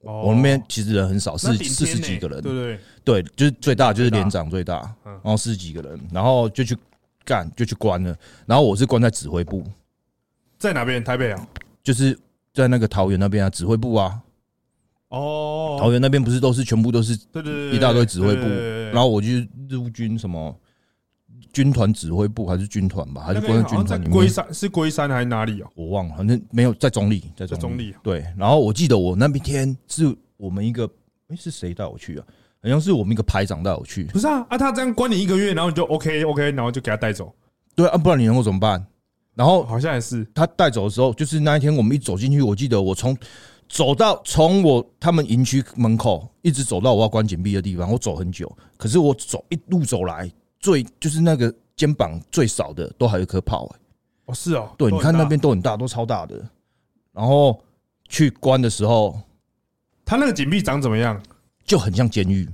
[0.02, 0.24] 哦。
[0.26, 5.12] 我们那边其实人很少，四四十几个人，对对对，对，就是最大就是连长最大，嗯。
[5.14, 6.78] 然后四十几个人，然后就去
[7.24, 9.64] 干就去关了，然后我是关在指挥部，
[10.58, 11.04] 在哪边？
[11.04, 11.48] 台北啊？
[11.82, 12.18] 就是
[12.54, 14.22] 在那个桃园那边啊，指挥部啊，
[15.08, 20.56] 哦，桃园那边不是都是全部都是对对对对，一大堆指挥部，然然后我就是日务军什么
[21.54, 25.70] 军团指挥部还是军团吧，还是关在军团里面，龟山是龟山还是哪里啊？
[25.76, 30.90] 我忘了，反正没有在中立，在中在中立对，然后我记得我那天是我们一个，
[31.28, 32.26] 哎，是谁带我去啊？
[32.64, 34.04] 好像是我们一个排长带我去。
[34.06, 37.34] 不是啊，啊，他这样关你一个月，然后你就 OK OK，然后就给他带走，
[37.76, 38.86] 对啊，不然你能够怎么办？
[39.34, 43.18] 然后好像也是，他带走的时候，就是那一天我们一走进去，我记得我从
[43.68, 48.52] 走到从我他们营区门口一直走到我要关紧闭的地方，我走很久。
[48.78, 50.30] 可是我走一路走来，
[50.62, 53.76] 最就是那个肩膀最少的都还有一颗炮、欸，
[54.26, 56.40] 哦是哦，对，你看那边都很大，都超大的。
[57.12, 57.62] 然后
[58.08, 59.20] 去关的时候
[60.06, 61.22] 他那个紧闭长怎么样？
[61.66, 62.48] 就很像监狱，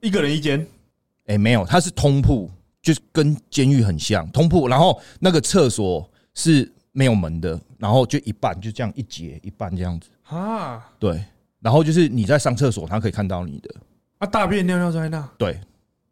[0.00, 0.66] 一个人一间，
[1.26, 4.68] 哎、没有，它是通铺，就是跟监狱很像，通铺。
[4.68, 11.24] 然后那个厕所是没有门的，然后就一半就这样一截一半这样子，啊对。
[11.60, 13.74] 然后就是你在上厕所，他可以看到你的，
[14.18, 15.58] 啊，大便尿尿在那，对。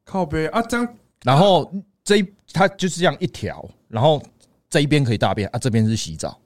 [0.04, 0.86] 靠背啊，这样
[1.24, 1.72] 然后
[2.04, 4.22] 这一它就是这样一条，然后
[4.70, 6.38] 这一边可以大便啊，这边是洗澡。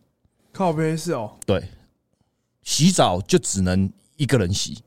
[0.52, 1.62] 靠边是哦，对，
[2.62, 4.78] 洗澡就只能一个人洗。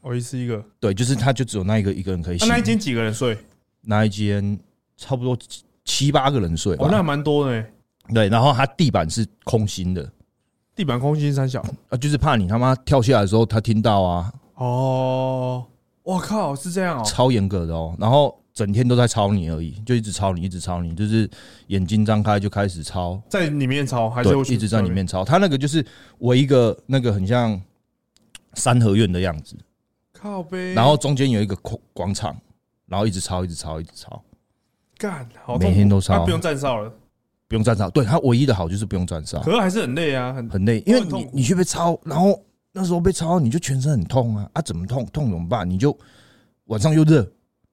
[0.00, 0.64] 我一次一个。
[0.80, 2.46] 对，就是他就只有那一个一个人可以洗。
[2.46, 3.36] 那那一间几个人睡？
[3.82, 4.58] 那一间
[4.96, 6.86] 差不多七七八个人睡吧。
[6.86, 7.72] 哦，那蛮多的欸。
[8.14, 10.10] 对，然后它地板是空心的
[10.74, 11.60] 地板空心三小。
[11.88, 15.66] 啊，就是怕你他妈跳下来的时候他听到啊，哦，
[16.02, 17.04] 我靠，是这样哦。
[17.04, 17.94] 超严格的哦。
[17.98, 21.30] 然后整天都在抄你而已，就一直抄你，一直抄你，就是
[21.68, 25.24] 眼睛张开就开始抄，在里面抄还是一直在里面抄。
[25.24, 25.86] 他那个就是
[26.18, 27.60] 围一个那个很像
[28.54, 29.56] 三合院的样子，
[30.12, 32.36] 靠背，然后中间有一个广广场，
[32.86, 34.20] 然后一直抄，一直抄，一直抄，
[34.98, 35.28] 干，
[35.60, 36.18] 每天都抄。
[36.18, 36.92] 那不用站哨了，
[37.46, 37.88] 不用站哨。
[37.90, 42.42] 对他唯一的好就是不用站哨，可是还是很累啊，很很累，因为你你去被抄，然后
[42.72, 44.50] 那时候被抄，你就全身很痛啊。
[44.52, 45.06] 啊，怎么痛？
[45.12, 45.68] 痛怎么办？
[45.70, 45.96] 你就
[46.64, 47.24] 晚上又热，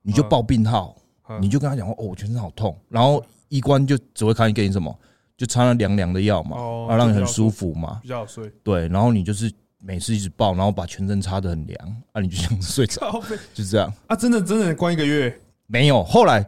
[0.06, 0.30] 你就嗯。
[0.30, 0.96] 报病号，
[1.28, 1.42] 嗯。
[1.42, 4.96] 你就跟他讲说哦，我全身好痛，然后医官就只会看给你什么，
[5.36, 8.50] 就擦了凉凉的药嘛，哦啊，让你很舒服嘛，比较好睡。
[8.64, 13.22] 对，然后你就是每次一直抱，然后把全身擦的很凉，啊，你就想睡着，
[13.54, 13.92] 就这样。
[14.08, 15.36] 啊，真的真的关一个月，
[15.68, 16.46] 没有，后来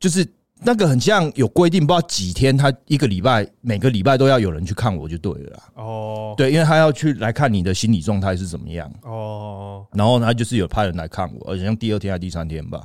[0.00, 0.26] 就是
[0.60, 5.62] 那个很像有规定，不知道几天，他一个礼拜每个礼拜都要有人去看我就对了啦。
[5.76, 12.82] 哦，对，因为他要去来看你的心理状态是怎么样，哦，然后他就是有派人来看我，而且像第二天还是第三天吧，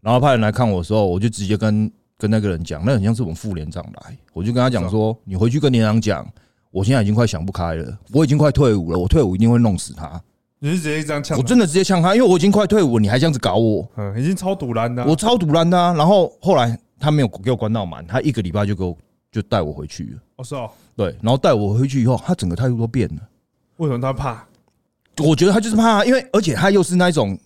[0.00, 6.24] 然后派人来看我的时候，我就直接跟跟那个人讲，那很像是我们副连长来，我就跟他讲说，你回去跟连长讲，
[6.70, 10.22] 我现在已经快想不开了，我已经快退伍了，我退伍一定会弄死他，
[10.60, 11.36] 你是直接这样呛？
[11.36, 15.08] 我真的直接呛他，因为我已经快退伍，你还这样子搞我，嗯，已经超堵拦的啊。
[15.08, 15.92] 我超堵拦的、啊。
[15.94, 18.96] 然后后来他没有给我关到满，他一个礼拜就给我
[19.32, 20.22] 就带我回去了。
[20.36, 23.22] 哦是哦，对，然后带我回去以后，他整个态度都变了。
[23.78, 24.46] 为什么他怕？
[25.18, 27.36] 我觉得他就是怕，因为而且他又是那一种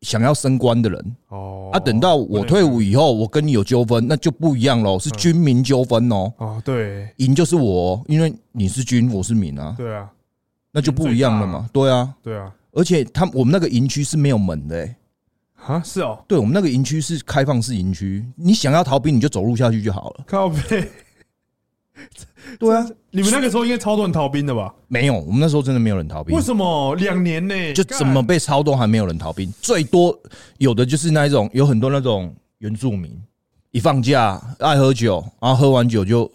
[0.00, 1.78] 想要升官的人哦，啊。
[1.78, 6.32] 等到我退伍以后，我跟你有纠纷，那就不一样喽，是军民纠纷哦。
[6.38, 10.10] 哦，对赢就是我，因为你是军，我是民啊，对啊，
[10.72, 11.68] 那就不一样了嘛。
[11.72, 14.96] 对啊，对啊，而且他我们那个营区是没有门的、欸，
[15.66, 20.24] 啊是哦，对我们那个营区是开放式营区，你想要逃兵你就走路下去就好了。
[20.26, 20.90] 靠背。
[22.58, 24.74] 对啊，你们那个时候应该超多人逃兵的吧？
[24.88, 26.42] 没有，我们那时候真的没有人逃兵为。
[26.42, 27.72] 什么两年呢？
[27.72, 30.16] 就怎么被抄都还没有人逃兵，最多
[30.58, 33.16] 有的就是那一种有很多那种原住民，
[33.70, 36.30] 一放假爱喝酒，然后喝完酒就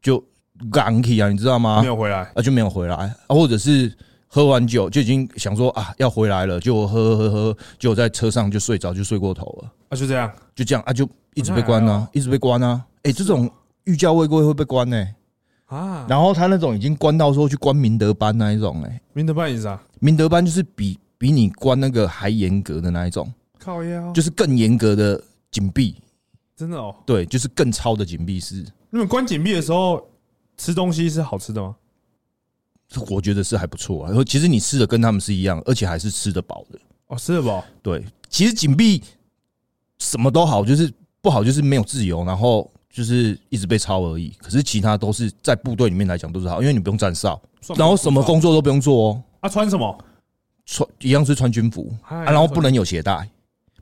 [0.00, 0.22] 就
[0.72, 1.86] 赶起啊，你知道吗没？
[1.86, 2.30] 有回来？
[2.34, 3.92] 啊就没有回来，啊或者是
[4.34, 10.32] 喝完酒就已经想说啊要回来了，就喝喝喝喝，就在车上就睡着，就睡过头了，啊，就这样。
[10.54, 13.50] 就这样啊就一直被关啊一直被关啊，哎这种
[13.84, 15.06] 寓教未归会被关呢、
[15.66, 19.78] 啊，然后他那种已经关到说去关明德班那一种哎、明德班是啥？
[19.98, 23.30] 明德班就是比比你关那个还严格的那一种。
[23.58, 25.94] 靠呀，就是更严格的紧闭，
[26.56, 26.94] 真的哦。
[27.04, 28.64] 对，就是更超的紧闭式。
[28.88, 30.02] 你们关紧闭的时候
[30.56, 31.76] 吃东西是好吃的吗？
[33.08, 34.08] 我觉得是还不错啊。
[34.08, 36.78] 然后其实你吃的跟他们是一样，而且还是吃得饱的。
[37.08, 37.64] 哦，吃得饱。
[37.82, 39.02] 对，其实紧闭
[39.98, 44.32] 什么都好，就是不好就是没有自由，然后就是一直被抄而已。
[44.38, 47.40] 可是其他都是在部队里面来讲都是好，因为你不用站哨，
[47.76, 49.48] 然后什么工作都不用做哦，啊？
[49.48, 50.04] 穿什么？
[50.64, 53.28] 穿一样是穿军服，啊啊然后不能有鞋带，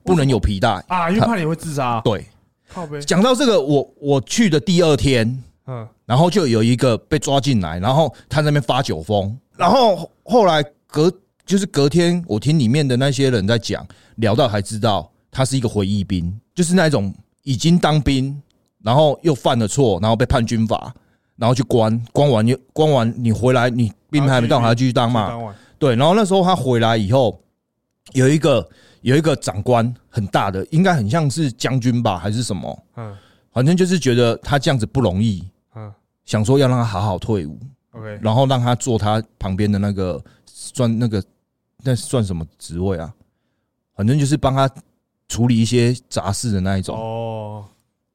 [0.02, 0.82] 不能有皮带。
[0.88, 2.00] 啊，因为怕你会自杀。
[2.00, 2.24] 对，
[2.68, 2.98] 靠背。
[3.02, 11.12] 讲到这个，我我去的第二天，嗯，然后就有一个被抓进来，然后他在那边发酒疯，然后后来隔
[11.46, 18.36] 就是隔天，我听里面的那些人在讲，聊到才知道他是一个回忆兵，就是那种已经当兵，
[18.82, 20.92] 然后又犯了错，然后被判军法，
[21.36, 25.54] 然后去关，关完又关完，你回来你兵还没到，还要继续当嘛？
[25.78, 27.40] 对，然后那时候他回来以后，
[28.14, 28.68] 有一个
[29.02, 33.16] 有一个长官很大的，应该很像是将军吧，还是什么，嗯。
[33.52, 35.50] 反正就是觉得他这样子不容易，嗯
[36.30, 37.58] 想说要让他好好退伍
[37.90, 41.20] ，，OK，然后让他做他旁边的那个算那个
[41.82, 43.12] 那算什么职位啊？
[43.96, 44.70] 反正就是帮他
[45.28, 46.96] 处理一些杂事的那一种。
[46.96, 47.64] 哦，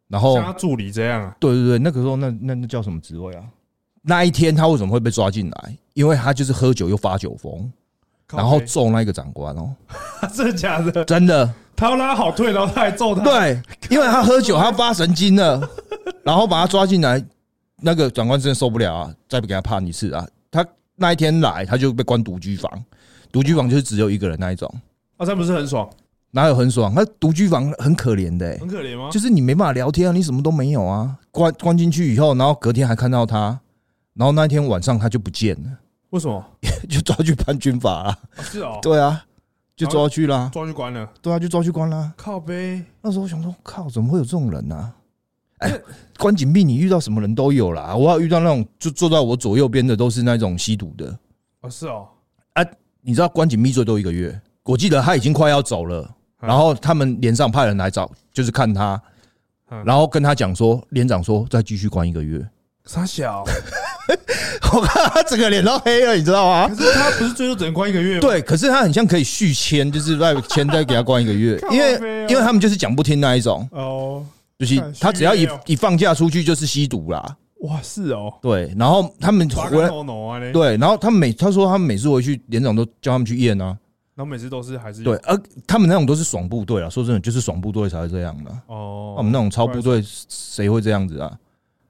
[0.08, 1.36] 然后像他助理这样啊？
[1.42, 3.44] 对对对，那个时候那那那叫什么职位啊？
[4.02, 5.78] 那一天他为什么会被抓进来？
[5.94, 7.70] 因为他就是喝酒又发酒疯，
[8.32, 9.76] 然后揍那个长官哦，
[10.34, 11.04] 真的假的？
[11.04, 15.70] 真的他要让他好退，然后他还揍他。，对，因为他喝酒他发神经了，
[16.24, 17.22] 然后把他抓进来，
[17.86, 22.84] 那个长官真的受不了啊，再不给他判一次啊，他那一天来他就被关独居房，
[23.32, 24.68] 独居房就是只有一个人那一种。
[25.18, 25.88] 啊，这样不是很爽？
[26.32, 26.92] 哪有很爽？
[26.96, 29.12] 那独居房很可怜的、欸很，可怜吗？
[29.12, 31.16] 就是你没办法聊天啊，你什么都没有啊。
[31.30, 33.60] 关关进去以后，然后隔天还看到他，
[34.16, 35.70] 然后那天晚上他就不见了，
[36.10, 36.44] 为什么？
[36.90, 38.18] 就抓去判军法啊。
[38.36, 39.24] 啊是哦，对啊，
[39.76, 42.12] 就抓去啦，抓去关了，对啊，就抓去关啦。
[42.18, 42.84] 靠背。
[43.02, 44.92] 那时候我想说，靠，怎么会有这种人呢、
[45.60, 45.80] 哎，
[46.18, 47.96] 关紧闭，你遇到什么人都有啦。
[47.96, 51.18] 我要遇到那种就坐在我左右边的都是那种吸毒的，
[51.62, 52.08] 哦，是哦，
[53.02, 56.02] 你知道关紧闭最多一个月，我记得他已经快要走了，
[56.42, 56.48] 嗯。
[56.48, 59.02] 然后他们连上派人来找，就是看他，
[59.70, 59.84] 嗯。
[59.86, 62.46] 然后跟他讲说，连长说再继续关一个月。
[62.86, 63.44] 傻小。
[64.74, 66.68] 我看他整个脸都黑了，你知道吗？
[66.68, 66.76] 可？
[66.76, 68.22] 是他不是最多只能关一个月吗？
[68.22, 71.94] 对，可是他很像可以续签，就是再签再给他关一个月， 因为
[72.30, 74.24] 因为他们就是讲不听那一种，哦，
[74.58, 79.78] 就是他只要一一放假出去就是吸毒啦，哇，是哦，对，然后他们抓回。
[80.54, 83.78] 对，然后他们每他说他们每次回去，连长都叫他们去验啊，
[84.16, 85.38] 然后每次都是还是对，而
[85.68, 91.38] 他们那种都是爽部队啊，说真的，就是爽部队才会这样的，哦，我们那种超部队谁会这样子啊？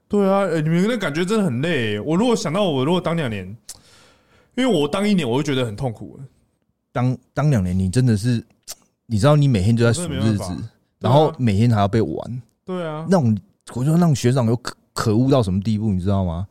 [0.08, 2.00] 对啊，欸你们那感觉真的很累欸。
[2.00, 3.44] 我如果想到我如果当两年，
[4.56, 6.18] 因为我当一年我就觉得很痛苦。
[6.92, 8.44] 当当两年，你真的是，
[9.06, 10.56] 你知道你每天就在数日子
[11.00, 13.34] 然后每天还要被玩，对啊，那种
[13.72, 16.46] 我觉得那种学长有可可恶到什么地步，你知道吗？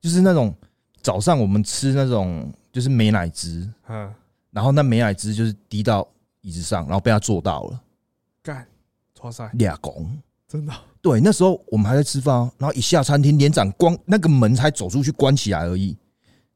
[0.00, 0.52] 就是那种
[1.02, 4.12] 早上我们吃那种就是美乃滋，嗯，
[4.50, 6.08] 然后那美乃滋就是滴到
[6.40, 7.80] 椅子上，然后被他做到了
[8.42, 8.66] 干，
[9.20, 10.10] 哇塞，俩拱。
[10.48, 15.96] 真的对，那时候我们还在吃饭哦，然后一下餐厅，连长光那个门才走出去关起来而已，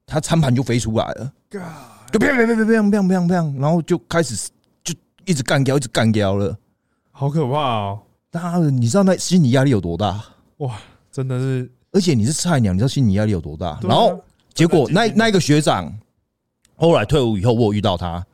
[0.04, 4.50] 他餐盘就飞出来了，就砰砰砰砰砰砰砰砰，然后就开始
[4.82, 4.92] 就
[5.24, 6.58] 一直干掉，一直干掉了。
[7.12, 8.02] 好可怕哦！
[8.40, 10.22] 他你知道那心理压力有多大？
[10.58, 10.78] 哇，
[11.10, 11.70] 真的是。
[11.92, 13.68] 而且你是菜鸟，你知道心理压力有多大？
[13.68, 14.20] 啊然后
[14.52, 15.92] 结果那那一个学长
[16.74, 18.24] 后来退伍以后，我有遇到他，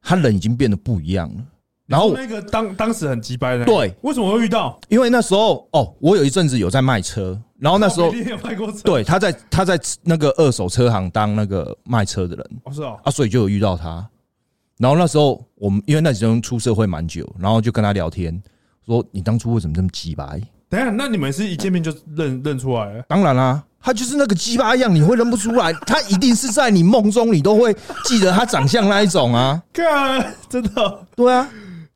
[0.00, 1.44] 他人已经变得不一样了。
[1.86, 4.78] 然后那个当当时很鸡掰的，对，为什么会遇到？
[4.88, 8.10] 因为那时候哦，我有一阵子有在卖车，然后那时候
[8.82, 14.04] 对他在他在那个二手车行当那个卖车的人哦是哦，啊，所以就有遇到他。
[14.78, 18.42] 然后那时候我们因为那时候出社会蛮久，然后就跟他聊天，
[18.86, 20.40] 说你当初为什么这么鸡白？
[20.68, 23.02] 等下，那你们是一见面就认认出来了？
[23.08, 25.72] 当然啦、他就是那个鸡巴样，你会认不出来。
[25.86, 29.62] 他一定是在你梦中，你都会记得他长相那一种啊。
[29.72, 31.48] 干，真的，对啊，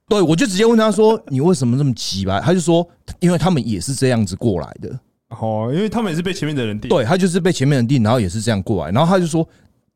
[0.08, 2.86] 对，我就直接问他说：“你为什么这么鸡巴？”他就说
[3.18, 4.98] ：“因为他们也是这样子过来的。
[5.30, 8.92] 哦，因为他们也是被前面的人定，对他就是被前面人定，然后也是这样过来。
[8.92, 9.48] 然后他就说，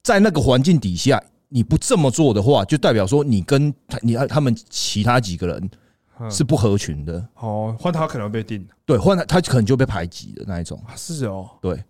[0.02, 5.70] 在那个环境底下，你不这么做的话，就代表说你跟他、你他们其他几个人嗯
[6.30, 7.24] 是不合群的。
[7.36, 10.80] 哦，换他可能被定对，换他他可能就被排挤的那一种。
[10.86, 11.82] 啊，是哦，对，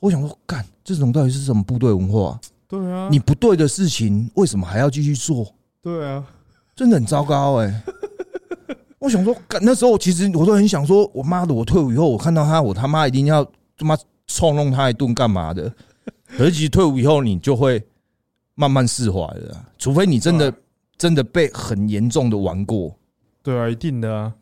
[0.00, 2.38] 我想说，干这种到底是什么部队文化？
[2.68, 5.46] 对啊，你不对的事情，为什么还要继续做？
[5.82, 6.24] 对啊，
[6.74, 7.82] 真的很糟糕哎、
[8.98, 13.44] 我想说，干那时候其实我都很想说，我妈的，我退伍以后，我看到他，我他妈一定要
[13.76, 15.72] 他妈臭弄他一顿干嘛的？
[16.36, 17.80] 可是其实退伍以后，你就会
[18.56, 20.52] 慢慢释怀了啊，除非你真的
[20.98, 22.92] 真的被很严重的玩过。
[23.46, 24.34] 对啊，一定的啊。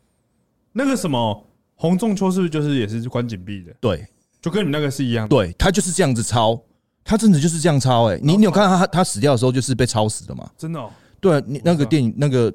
[0.73, 4.03] 那个什么洪仲秋是不是就是也是关紧闭的，对
[4.41, 5.29] 就跟你们那个是一样的？
[5.29, 6.59] 对，他就是这样子抄，
[7.03, 10.49] 他真的就是这样抄哎、你你有看到他他死掉的时候就是被抄死的吗？
[10.57, 10.89] 真的哦，
[11.21, 12.51] 对啊，你那个电影那个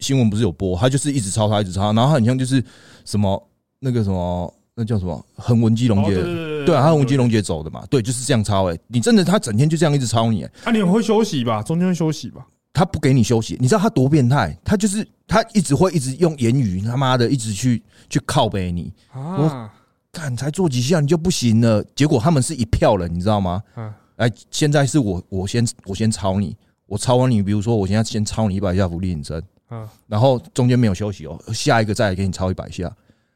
[0.00, 2.60] 新闻不是有播，他就是一直抄他，一直抄他，然后他很像就是
[3.04, 11.62] 什么那个什么那叫什么横纹基隆杰，哦对啊，他横纹基隆杰走的嘛，对，就是这样抄哎、你真的他整天就这样一直抄你、欸，啊，你很会休息吧？
[11.62, 12.44] 中间会休息吧？
[12.72, 14.56] 他不给你休息，你知道他多变态？
[14.64, 19.72] 他就是他一直会一直用言语他妈的一直去去靠背你，啊，
[20.12, 23.62] 干才做几下你就不行了，结果他们是一票人，你知道吗？
[23.76, 29.42] 嗯，哎，现在是我我先我先抄你，我抄完你，比如说我现在先抄你一百下浮力挺身。
[29.70, 32.90] 嗯，然后中间没有休息哦，下一个再来给你抄一百下，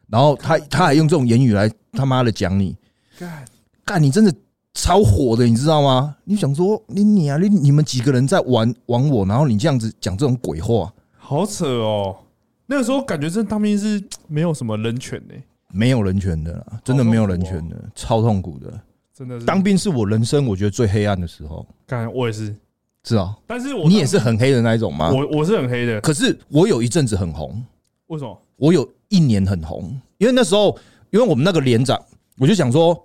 [0.08, 2.74] 然后他他还用这种言语来他妈的讲你，
[3.18, 3.44] 干，
[3.84, 4.34] 干你真的
[4.74, 6.16] 超火的，你知道吗？
[6.24, 12.16] 你想说你你啊，你你们几个人在玩玩我，然后你这样子讲这种鬼话，好扯哦。
[12.66, 15.34] 那个时候感觉真当兵是没有什么人权呢，
[15.72, 18.72] 没有人权的啦，真的没有人权的，超痛苦的。
[19.14, 22.54] 真的是当兵是我人生我觉得最黑暗的时候，感，我也是，
[23.04, 25.10] 是啊，但是我你也是很黑的那一种吗？
[25.12, 27.62] 我我是很黑的，可是我有一阵子很红，
[28.06, 28.42] 为什么？
[28.56, 30.74] 我有一年很红，因为那时候，
[31.10, 32.00] 因为我们那个连长，
[32.38, 32.98] 我就想说，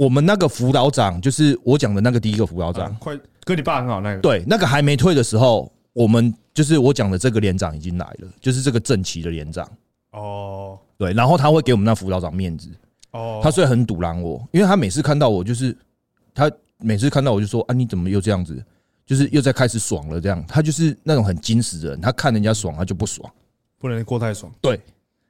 [0.00, 2.86] 我们那个辅导长，就是我讲的那个第一个辅导长。
[2.86, 3.14] 啊，快
[3.44, 9.70] 跟你爸很好那个，对，那个还没退的时候，我们就是我讲的这个连长已经来了，就是这个正旗的连长，
[10.12, 10.78] 哦。
[10.96, 12.70] 对，然后他会给我们那辅导长面子，
[13.10, 15.76] 哦，他虽然很堵拦我，因为他每次看到我就是
[16.32, 18.64] 他每次看到我就说啊，你怎么又这样子？
[19.04, 20.42] 就是又在开始爽了，这样。
[20.48, 23.30] 他就是那种很矜持的人，他看人家爽他就不爽，
[23.78, 24.80] 不能过太爽，对，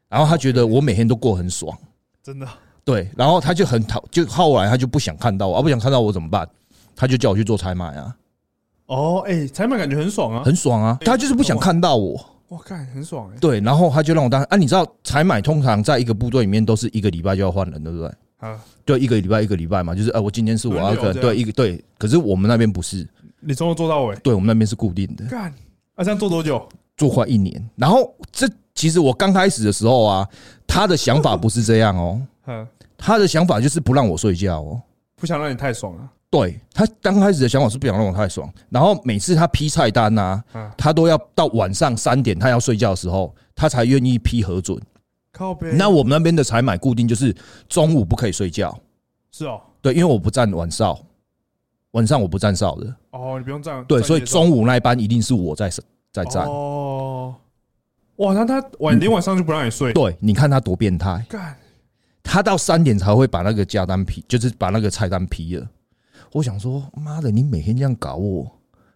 [0.09, 1.77] 然后他觉得我每天都过很爽。
[2.23, 2.47] 真的
[2.85, 6.49] 对，然后他就很讨，就后来他就不想看到我，啊，不想看到我怎么办？
[6.97, 8.17] 他就叫我去做采买啊。
[8.87, 10.99] 哦，哎，采买感觉很爽啊，很爽啊。
[11.03, 12.15] 他就是不想看到我，
[12.49, 13.39] 哇，看很爽哎。
[13.41, 18.13] 对，然后他就让我当啊，你知道采买通常在一个部队里面都是一个礼拜就要换人，对不对？
[18.39, 23.07] 啊，对，一个礼拜一个礼拜嘛，就是啊，我今天是我要跟对一个对，可是我们那边不是，
[23.39, 25.27] 你从头做到尾，对我们那边是固定的。
[25.27, 25.53] 干，
[25.95, 26.67] 啊，这样做多久？
[26.97, 27.71] 做快一年。
[27.77, 30.29] 然后这其实我刚开始的时候啊，
[30.67, 32.67] 他的想法不是这样哦，嗯，
[32.97, 34.83] 他的想法就是不让我睡觉哦。
[35.17, 36.11] 不想让你太爽了。
[36.31, 40.71] 对他刚开始的想法是不想让我太爽，然后每次他批菜单呐、嗯。
[40.79, 44.81] 他都要到晚上三点，他要睡觉的时候，他才愿意批核准。
[45.33, 47.35] 靠背，那我们那边的采买固定就是
[47.69, 48.77] 中午不可以睡觉，
[49.31, 50.99] 是哦，对，因为我不站晚哨，
[51.93, 53.85] 晚上我不站哨的，哦，你不用站。
[53.85, 55.71] 对，所以中午午那一班一定是我在
[56.13, 56.47] 在站。
[56.47, 57.35] 哦，
[58.17, 61.57] 哇，那他晚连晚上就不让你睡，对，你看他多变态，干，
[62.23, 65.67] 他到三点才会把那个加单批，就是把那个菜单批了。
[66.33, 68.51] 我想说，妈的，你每天这样搞我，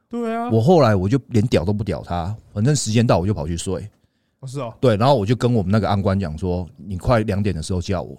[0.08, 3.88] 对啊，我后来我就连屌都不屌他，反正时间到我就跑去睡。
[4.40, 8.16] 哦是哦，对，然后我就跟我们那个安官讲说，你快两点的时候叫我，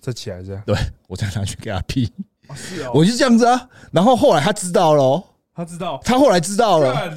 [0.00, 0.76] 再起来这样，对
[1.06, 2.12] 我再拿去给他批。
[2.48, 3.68] 哦是哦，我就这样子啊。
[3.90, 5.24] 然后后来他知道了哦，
[5.54, 7.16] 他知道，他后来知道了，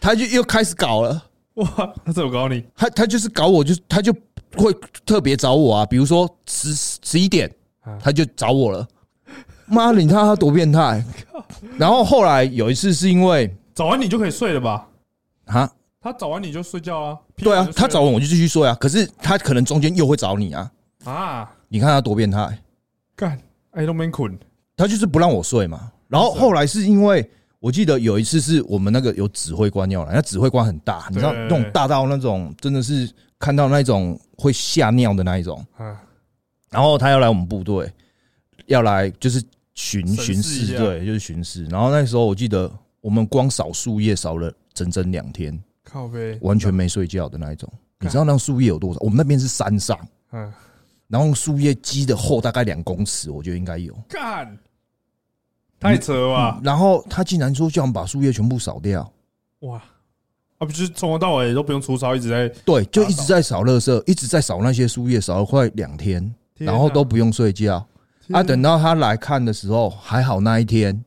[0.00, 1.22] 他就又开始搞了。
[1.54, 1.68] 哇，
[2.04, 2.64] 他怎么搞你？
[2.74, 4.12] 他他就是搞我，就他就
[4.56, 4.74] 会
[5.04, 7.50] 特别找我啊，比如说十十一点
[7.80, 8.86] 啊，他就找我了。
[9.66, 11.04] 妈，你看他多变态！
[11.78, 14.86] 然后后来有一次是因为找完你就可以睡了吧？
[15.46, 17.18] 啊，他找完你就睡觉啊？
[17.36, 18.74] 对啊，他找完完我就继续睡啊。
[18.80, 20.70] 可是他可能中间又会找你啊，
[21.04, 22.58] 啊，你看他多变态，
[23.16, 23.38] 干，
[23.70, 24.38] 哎都没困，
[24.76, 25.90] 他就是不让我睡嘛。
[26.08, 27.26] 然后后来是因为
[27.58, 33.10] 我记得有一次是我们那个有指挥官要来，那指挥官很大，你知道对那种大到那种真的是
[33.42, 35.66] 看到那种会吓尿的那一种。
[35.80, 35.96] 嗯，
[36.70, 37.92] 然后他要来我们部队，
[38.66, 39.42] 要来就是
[39.74, 41.64] 巡巡一视，下对，就是巡视。
[41.64, 42.70] 然后那时候我记得
[43.00, 45.60] 我们光扫树叶扫了整整两天，
[46.40, 47.68] 完全没睡觉的那一种。
[47.98, 49.00] 你知道那树叶有多少？
[49.00, 49.98] 我们那边是山上，
[50.30, 50.52] 嗯，
[51.08, 53.92] 然后树叶积的厚大概两公尺，我觉得应该有。
[54.08, 54.56] 干，
[55.80, 56.60] 太扯了吧？
[56.62, 59.12] 然后他竟然说叫我们把树叶全部扫掉，
[59.60, 59.82] 哇，
[60.62, 67.84] 啊，不就是从头到尾都不用除草，一直在，对，就一直在扫垃圾，一直在扫那些树叶，扫了快两天，然后都不用睡觉。
[68.24, 71.04] 天啊，等到他来看的时候，还好那一天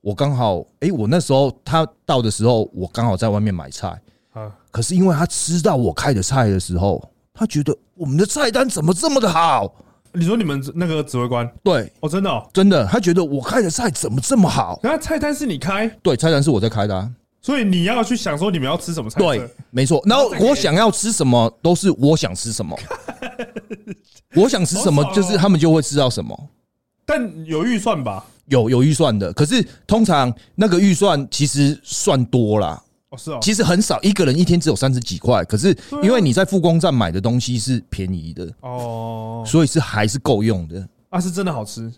[0.00, 3.88] 我刚好，诶，我那时候他到的时候，我刚好在外面买菜。
[4.32, 9.70] 啊，可是因为他吃到我开的菜的时候，他觉得我们的菜单怎么这么的好？
[10.14, 14.80] 你说你们那个指挥官，对，哦，真的哦，真的，他觉得我开的菜怎么这么好？
[14.82, 17.10] 那菜单是你开，对，菜单是我在开的、啊。
[17.44, 20.02] 所以你要去想说你们要吃什么菜色，对，没错。
[20.06, 22.74] 然后我想要吃什么，都是我想吃什么。
[24.34, 26.48] 我想吃什么就是他们就会吃到什么。
[27.04, 28.24] 但有预算吧？
[28.46, 35.44] 有有预算的，可是通常那个预算其实算多啦，哦，是哦，其实很少，一个人一天只有三十几块。
[35.44, 40.88] 可是因为你在复工站买的东西是便宜的，哦，所以是还是够用的。
[41.10, 41.92] 啊，是真的好吃，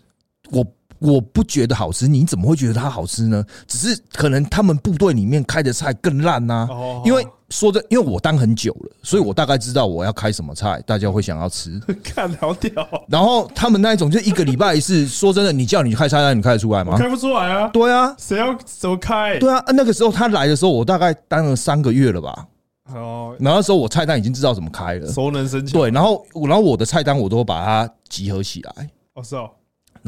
[0.51, 0.61] 我
[0.99, 3.43] 我不觉得好吃，你怎么会觉得它好吃呢？
[3.67, 11.79] 只是可能他们部队里面开的菜更烂呐、哦因为说真，因为我当很久了，所以我大概知道我要开什么菜，大家会想要吃。
[12.03, 12.71] 看好屌，
[13.07, 16.97] 然后他们那一种就一个礼拜一次，说真的，你叫你开菜单，你开得出来吗？
[16.97, 19.39] 开不出来啊，对啊，谁要怎么开？
[19.39, 22.45] 对啊，那个时候他来的时候，我大概当了三个月了吧。
[22.93, 29.49] 哦，然后那时候我菜单已经知道怎么开了，熟能生巧，对，然后然后我的菜单我都把它集合起来，哦，是哦，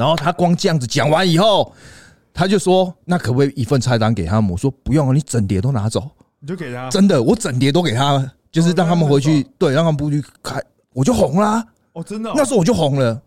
[0.00, 1.70] 然后他光这样子讲完以后，
[2.32, 6.08] 他就说：“那可不可以一份菜单给他们？”我说：“不用啊，你整碟都拿走。
[6.38, 10.58] 你就给他，真的，我整碟都给他，就是让他们回哦去，对，让他们不去开，
[10.94, 11.62] 我就红啦。
[11.92, 13.20] 哦，真的哦，那时候我就红了，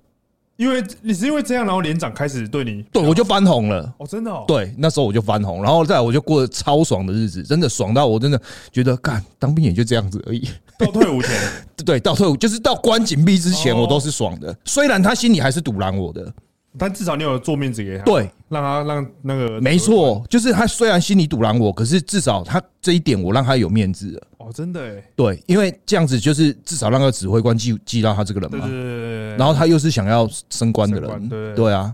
[0.55, 3.93] 因为你是因为这样，然后连长开始对你，对，我就翻红了。
[3.99, 10.49] 哦，真的哦，对，那时候我就翻红，然后再来我就过得超爽的日子，真的爽到我真的觉得，干当兵也就这样子而已。
[10.79, 11.39] 到退伍前，
[11.85, 14.57] 对，到退伍就是到关紧闭之前，哦我都是爽的。
[14.65, 16.33] 虽然他心里还是堵拦我的，
[16.77, 24.27] 但至少你有做面子给他，，对，让他让那个，没，错，就是他虽然心里堵拦我，可是至少他这一点我让他有面子了。
[24.39, 28.67] 哦，真的哎，对，因为这样子就是至少让个指挥官记记到他这个人嘛。
[28.67, 31.93] 对然后他又是想要升官的人，对啊。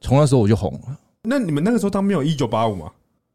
[0.00, 2.90] 从那时候我就红了，那你们那个时候当兵有一九八五吗？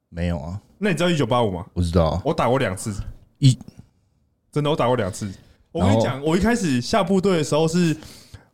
[0.10, 1.64] 没有啊，那你知道一九八五吗？
[1.74, 2.06] 不知道。
[2.06, 2.92] 啊我打过两次，
[3.38, 3.58] 一。
[4.52, 5.32] 真的我打过两次。
[5.72, 7.96] 我跟你讲，我一开始下部队的时候是，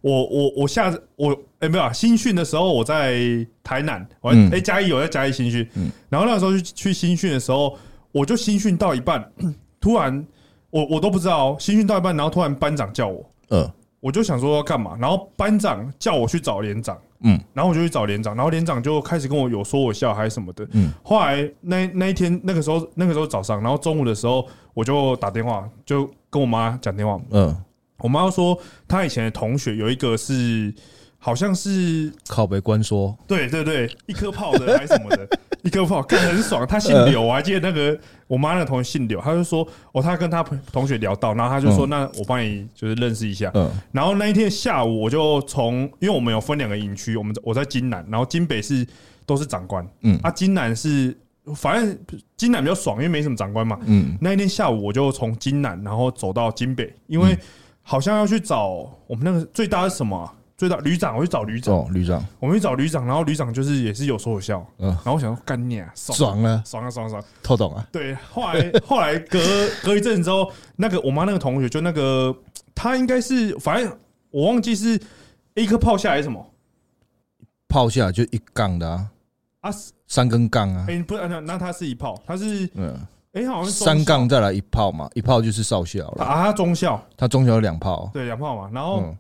[0.01, 3.19] 我我我下我哎、没有啊，新训的时候我在
[3.63, 7.77] 台南，我嗯哎嘉义我在嘉义新训，嗯然后那个时候去去新训的时候，
[8.11, 9.31] 我就新训到一半，
[9.79, 10.25] 突然
[10.71, 20.67] 我我都不知道哦新训到一半，然后突然班长叫我，呃我就想说要干嘛，然后班长叫我去找连长，嗯然后我就去找连长，然后连长就开始跟我有说我笑还是什么的。
[20.71, 27.19] 嗯后来那那一天那个时候那个时候早上，然后中午的时候我就打电话，就跟我妈讲电话。
[27.29, 27.55] 嗯，
[28.01, 30.73] 我妈说她以前的同学有一个是
[31.17, 35.27] 好像是靠北官说，对对对一颗炮的还是什么的，
[35.61, 36.65] 一颗炮看很爽。
[36.65, 37.95] 他姓刘，我还记得那个
[38.25, 43.51] 我妈那个同学姓刘，他就说哦，他跟他朋同学聊到，然后他就说、嗯那我帮你就是认识一下。
[43.53, 48.83] 嗯然后那一天下午，我就从，因为我们有分两个营区，我们我在金南，然后金北是
[49.27, 51.15] 都是长官，嗯啊，金南是
[51.55, 51.99] 反正
[52.35, 53.77] 金南比较爽，因为没什么长官嘛。
[53.85, 57.37] 嗯那一天下午，我就从金南，然后走到金北，因为
[57.81, 64.87] 好像要去找我们那个最大是什么啊、最大旅长，我去找旅长，哦，旅长，我们去找旅长，然后旅长就是也是有说有笑，嗯。
[64.89, 67.25] 然后我想说干你啊，爽爽了，爽啊爽啊爽啊！
[67.41, 69.39] 透懂啊，对，后来 后来隔
[69.83, 72.35] 隔一阵子之后，那个我妈那个同学就那个
[72.75, 73.97] 他应该是反正
[74.29, 75.01] 我忘记是
[75.55, 76.47] 一颗炮下来是什么。
[77.67, 79.09] 炮下来就一杠的啊，
[79.61, 79.71] 啊？
[80.07, 82.99] 三根杠啊，哎、不是，那那他是一炮，他是嗯，
[83.33, 87.01] 哎、好像是三杠再来一炮嘛，一炮就是少校了，啊，他中校。
[87.15, 89.17] 他中校有两炮，对两炮嘛，然后嗯，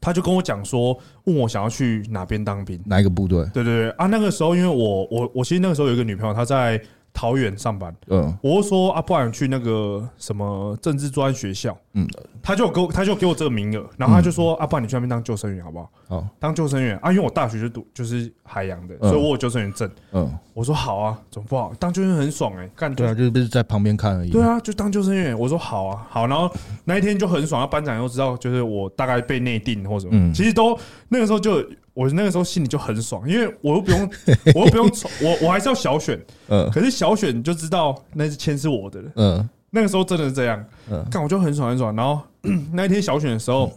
[0.00, 2.80] 他就跟我讲说，问我想要去哪边当兵。
[2.86, 3.44] 哪一个部队？
[3.52, 3.90] 对对对。
[3.90, 6.80] 啊，那个时候因为我我我其实那个时候有一个女朋友，她在
[7.20, 8.34] 桃园上班，嗯。
[8.40, 12.08] 我就说啊，不然去那个什么政治专学校，嗯，
[12.42, 15.90] 他就给我他就给我这个名额，然后他就说、啊，不然你去那边当救生员好不好？
[16.08, 16.96] 好，当救生员。
[17.02, 19.10] 啊，因为我大学就读就是海洋的，嗯。
[19.10, 19.90] 所以我有救生员证。
[20.12, 21.74] 嗯，我说好啊，怎么不好？
[21.78, 25.38] 当救生员很爽哎、干对啊，就是不是在旁边看而已，对啊，就当救生员。
[25.38, 26.26] 我说好啊，好。
[26.26, 26.50] 然后
[26.84, 30.32] 那一天就很爽，啊班长又知道就是我大概被内定或什么，嗯。
[30.32, 30.74] 其实都
[31.10, 31.62] 那个时候就
[32.00, 34.10] 我那个时候心里就很爽，因为我又不用
[34.56, 34.90] 我又不用
[35.20, 36.66] 我我还是要小选，嗯。
[36.72, 39.12] 可是小选你就知道那是签是我的了。
[39.16, 39.50] 嗯。
[39.68, 41.06] 那个时候真的是这样，嗯。
[41.10, 41.94] 看我就很爽很爽。
[41.94, 42.22] 然后
[42.72, 43.70] 那一天小选的时候，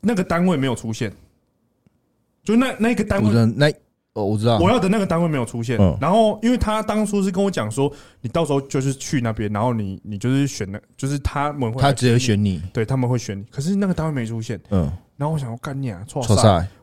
[0.00, 1.12] 那个单位没有出现，
[2.44, 3.68] 就那那个单位我知道那
[4.14, 14.92] 哦，我知道我，要的那个单位没有出现嗯，然后因为他当初是跟我讲说，你到时候就是去那边，然后你你就是选那，就是他们会他直接选你，对他们会选你，可是那个单位没出现，嗯，
[15.22, 16.20] 然后我想要干你啊，错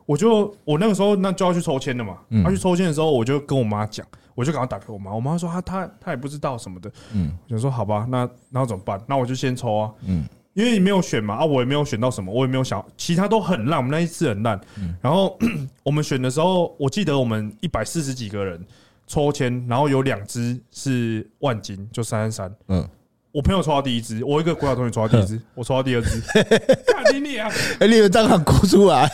[0.06, 2.42] 我就我那个时候那就要去抽签了嘛，嗯。
[2.42, 7.36] 要去抽签的时候，我就跟我妈讲，我就赶快打给我妈，我妈说她她她也不知道什么的，嗯。
[7.44, 8.98] 我想说好吧，那那怎么办？
[9.06, 10.24] 那我就先抽啊，嗯。
[10.54, 14.58] 因为你没有选嘛，啊，我也没有选到什么，我也没有想，其他都很烂，我们那一次很烂。
[14.78, 14.96] 嗯。
[15.02, 15.38] 然后
[15.84, 18.58] 我们选的时候，我记得我们一百四十几个人
[19.06, 22.56] 抽签，然后有两只是万金，就三三三。
[22.68, 22.88] 嗯，
[23.32, 26.20] 我朋友抽到第一只，我一个国小同学抽到第一只， 我抽到第二只。
[26.92, 27.48] 看你你啊！
[27.78, 29.10] 哎，你们当场哭出来，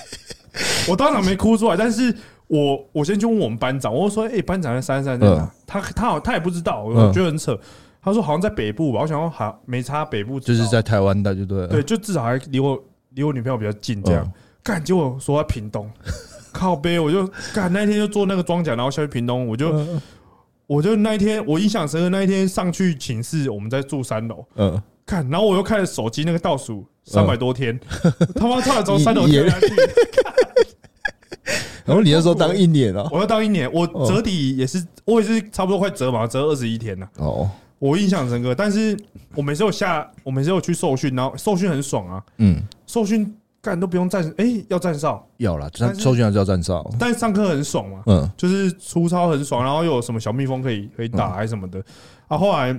[0.88, 2.14] 我当场没哭出来，但是
[2.46, 7.58] 我我先去问我们班长，我就说：“哎、班长，在三三在哪嗯？”他他好他也不知道，我嗯觉得很扯。
[8.02, 12.80] 他说好像在北部吧，我想说好没差，北部就是在台湾的，就对了，对，就至少还离我
[13.14, 14.32] 离我女朋友比较近，这样嗯。
[14.62, 15.90] 干、结果说在屏东，
[16.52, 20.00] 靠背，我就干那一天就做那个装甲，然后下去屏东，我就、嗯
[20.66, 27.78] 我就那一天我印象深刻，那一天上去寝室，我们在住三楼，嗯，看，然后我又看着手机那个倒数三百多天，
[28.34, 29.66] 他妈差点从三楼跳下去，
[31.84, 34.08] 然后你那时候当一年啊，我要当一年，我哦。
[34.08, 37.08] 折抵也是，我也是差不多快折嘛，折二十一天呢。
[37.18, 37.48] 哦，
[37.78, 38.98] 我印象深刻，但是
[39.36, 43.32] 我每次有下，我每次有去受训，然后受训很爽啊，嗯，受训
[43.66, 48.30] 干都不用站，哎、要站哨，要啦，但抽签还是要站哨，但是上课很爽嘛，嗯。
[48.36, 51.82] 就是粗糙很爽，然后又有什么小蜜蜂可以可以打还是什么的。
[52.28, 52.38] 啊。
[52.38, 52.78] 后来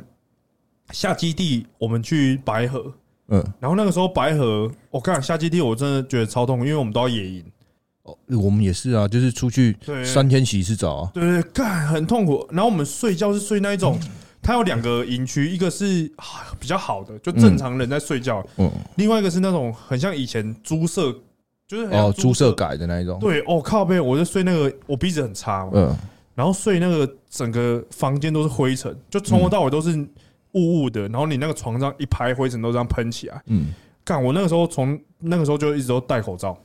[0.91, 2.93] 下基地我们去白河，
[3.27, 7.43] 嗯，然后那个时候白河，我看下基地我真的觉得超痛苦，因为我们都要野营，
[8.03, 12.47] 哦，我们也是啊，就是出去三天洗一次澡啊，对对，对干很痛苦。
[12.49, 13.99] 然后我们睡觉是睡那一种，
[14.41, 21.13] 它有两个营区，一个是啊比较好的，就正常人在睡觉；嗯，另外一个是那种很像以前猪舍，
[21.67, 22.51] 就是哦，猪舍。
[22.53, 25.95] 改的那一种，对，哦靠背，我就睡那个，我鼻子很差嘛，嗯。
[26.33, 29.97] 然后睡那个整个房间都是灰尘，就从头到尾都是
[30.53, 33.41] 雾雾的，然后你那个床上一排灰尘都这样喷起来。
[33.47, 33.73] 嗯，
[34.05, 36.55] 干，我那个时候从那个时候就一直都戴口罩。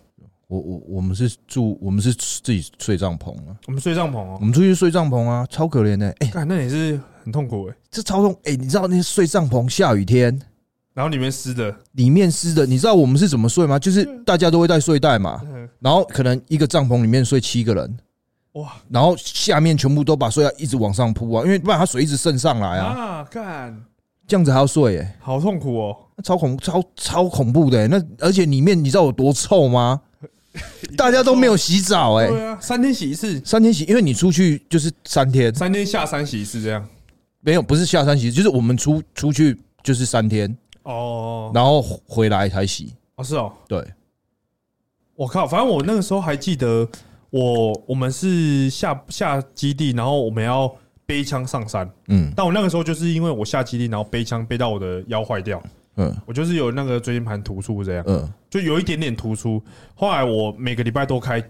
[0.48, 4.36] 我我我们是住，我们是自己睡帐篷啊，我们睡帐篷哦。
[4.38, 7.74] 我，们出去睡帐篷啊，超可怜的，哎，干，那你是很痛苦哎。
[7.90, 10.40] 这超痛，哎，你知道那些睡帐篷下雨天。
[10.94, 13.78] 然后里面湿的，里面湿的，你知道我们是怎么睡吗？
[13.78, 15.66] 就是大家都会带睡袋嘛，嗯。
[15.80, 17.98] 然后可能一个帐篷里面睡七个人，
[18.52, 18.74] 哇。
[18.90, 23.82] 然后下面全部都把睡袋一直往上铺啊，因为不然它水一直渗上来啊，啊，干，
[24.26, 25.96] 这样子还要睡、欸，好痛苦哦。
[26.22, 29.98] 超恐超超恐怖的、欸，那而且里面你知道有多臭吗？
[30.98, 36.86] 大家都没有洗澡、欸，对啊，三天洗一次，三天洗，因为你出去就是三天，三天下山洗一次这样。
[37.44, 43.84] 没有不是下山洗，就是我们出出去就是三天，哦，然后回来才洗，哦是哦，对，
[45.16, 46.88] 我靠，反正我那个时候还记得，
[47.30, 50.72] 我我们是下下基地，然后我们要
[51.04, 51.90] 背枪上山。
[52.06, 52.32] 嗯。
[52.36, 55.60] 但我那个时候就是因为我下基地，然后背枪背到我的腰坏掉，
[55.96, 56.16] 嗯。
[56.24, 59.60] 我就是有那个椎间盘突出这样，嗯，就有一点点突出。
[59.96, 61.40] 后来我每个礼拜都开，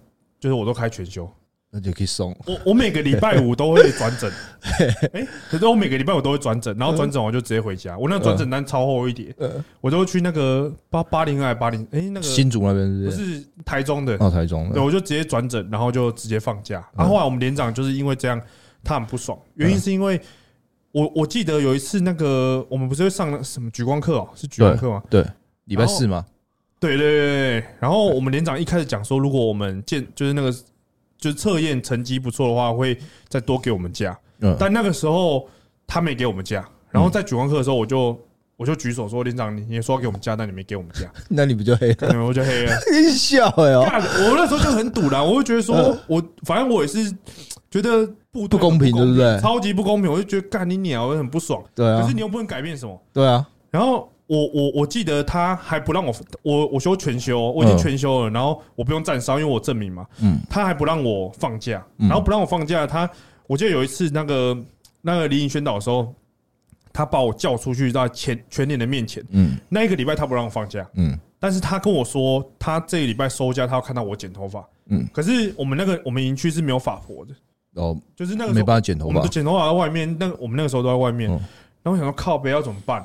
[0.40, 1.30] 就是我都开全休。
[1.74, 2.36] 那就可以送。
[2.46, 4.30] 我我每个礼拜五都会转诊，
[5.14, 7.96] 哎，可是我每个礼拜五都会转诊，然后转诊我就直接回家。
[7.96, 9.34] 我那个转诊单超厚一叠，
[9.80, 13.44] 我都去那个八八零二八零，哎，那个新竹那边是不不是？
[13.64, 16.86] 台中的，哦，台中的对，我就直接转诊，然后就直接放假。
[16.94, 18.38] 然，后后来我们连长就是因为这样，
[18.84, 20.20] 他很不爽，原因是因为
[20.90, 25.02] 我我记得有一次那个我们不是会上那什么举光课哦，是举光课吗？
[25.08, 25.24] 对，
[25.64, 26.26] 礼拜四吗。
[26.78, 27.64] 对对对对对。
[27.80, 30.52] 然后我们连长一开始讲说，如果我们见就是那个
[31.22, 32.98] 就是测验成绩不错的话，会
[33.28, 34.18] 再多给我们假。
[34.40, 35.48] 嗯，但那个时候
[35.86, 38.18] 他没给我们假，然后在举光课的时候，我就
[38.56, 41.96] 我就举手说，连长你你说要给我们假，但你没给我们假， 那你不就黑
[42.26, 42.74] 我就黑了。
[42.92, 47.08] 你笑哎哦，我那时候就很堵然，我就觉得说，我反正我也是
[47.70, 51.62] 觉得不不公平对不对超级不公平，我就觉得干你鸟，我很不爽。
[51.74, 53.00] 对啊可是，你又不能改变什么。
[53.12, 57.78] 对啊，然后我我我记得他还不让我我我休全休，我已经嗯。
[57.78, 60.40] 全休了，然后我不用站哨，因为我证明嘛，嗯。
[60.48, 62.08] 他还不让我放假，嗯。
[62.08, 63.08] 然后不让我放假，他
[63.46, 64.56] 我记得有一次那个
[65.02, 66.14] 那个离营宣导的时候，
[66.94, 69.58] 他把我叫出去在全全年的面前，嗯。
[69.68, 71.18] 那一个礼拜他不让我放假，嗯。
[71.38, 74.66] 但是他跟我说，他这个礼拜收假，他要看到我剪头发。
[74.86, 77.34] 嗯，可是我们那个我们营区是没有法婆的，
[77.74, 79.08] 哦，就是那个没办法剪头发。
[79.08, 81.30] 我们的，剪头发在外面，那个我们那个时候都在外面。
[81.30, 81.38] 嗯
[81.84, 83.04] 然后我想说靠北要怎么办？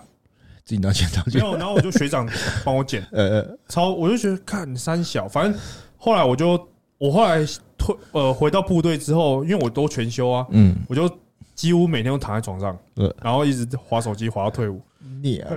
[0.68, 1.42] 自己拿剪刀没剪。
[1.42, 2.28] 有，然后我就学长
[2.66, 5.58] 帮我剪， 呃呃，超我就觉得看三小，反正
[5.96, 6.60] 后来我就
[6.98, 7.38] 我后来
[7.78, 11.10] 退呃回到部队之后，因为我都全休啊，嗯，我就
[11.56, 14.82] 几乎每天都躺在床上呃，然后一直划手机划到退伍，
[15.22, 15.50] 你啊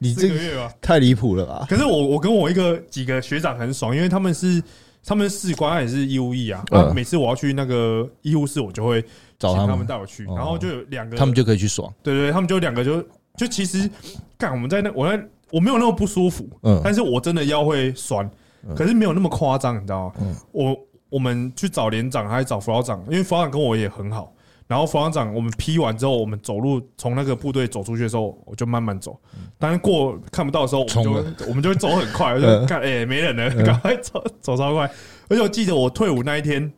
[0.00, 0.72] 你这个月吧。
[0.80, 1.64] 太离谱了吧？
[1.68, 4.60] 可是我我跟我一个几个学长很爽，因为他们是
[5.04, 9.04] 他们士官他也是义务役啊，每次我要去那个医务室，我就会
[9.38, 11.92] 找他们带我去，哦然后就有两个，他们就可以去爽。
[12.02, 13.04] 对对，对他们就两个就
[13.38, 13.88] 就其实
[14.36, 15.18] 干我们在那我在
[15.50, 18.28] 我没有那么不舒服，嗯但是我真的腰会酸，
[18.68, 20.36] 嗯可是没有那么夸张，你知道吗嗯？
[20.52, 20.76] 我
[21.08, 24.34] 我们去找连长还是找辅导长，因为辅导长跟我也很好。
[24.66, 29.18] 然后辅导长我们批完之后，我们走路从那个部队走出去的时候，我就慢慢走。
[29.58, 34.84] 当然过看不到的时候，我们就我们就会走很快，我就嗯看哎没人了，嗯赶快走走超快。
[35.30, 36.70] 而且我记得我退伍那一天，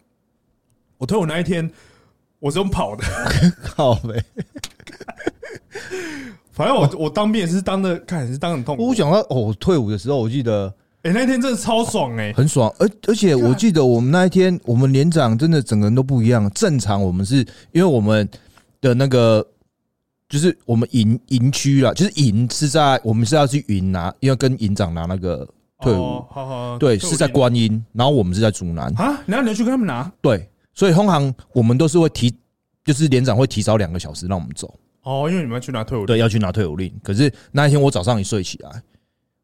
[0.98, 1.68] 我退伍那一天
[2.38, 3.02] 我是用跑的，
[3.60, 4.24] 靠呗！
[6.60, 8.86] 反正我我当兵也是当的，看也是当很痛苦。
[8.86, 10.70] 我想到哦，退伍的时候，我记得
[11.04, 16.50] 哎那一天真的超爽哎，很爽，而而且我记得我们那一天，我们连长真的整个人都不一样。
[16.50, 17.36] 正常我们是
[17.72, 18.28] 因为我们
[18.82, 19.42] 的那个
[20.28, 25.48] 就是我们营营区啦，就是营是在我们是要去营拿，因为跟营长拿那个
[25.80, 30.12] 退伍，哦好好，对，是在观音，然后我们是在竹南，啊，然后你要去跟他们拿？
[30.20, 32.30] 对，所以通常我们都是会提，
[32.84, 36.92] 就是连长会提早两个小时让我们走，哦，因为你们要去拿退伍令对，要去拿退伍令。
[37.02, 38.82] 可是那一天我早上一睡起来，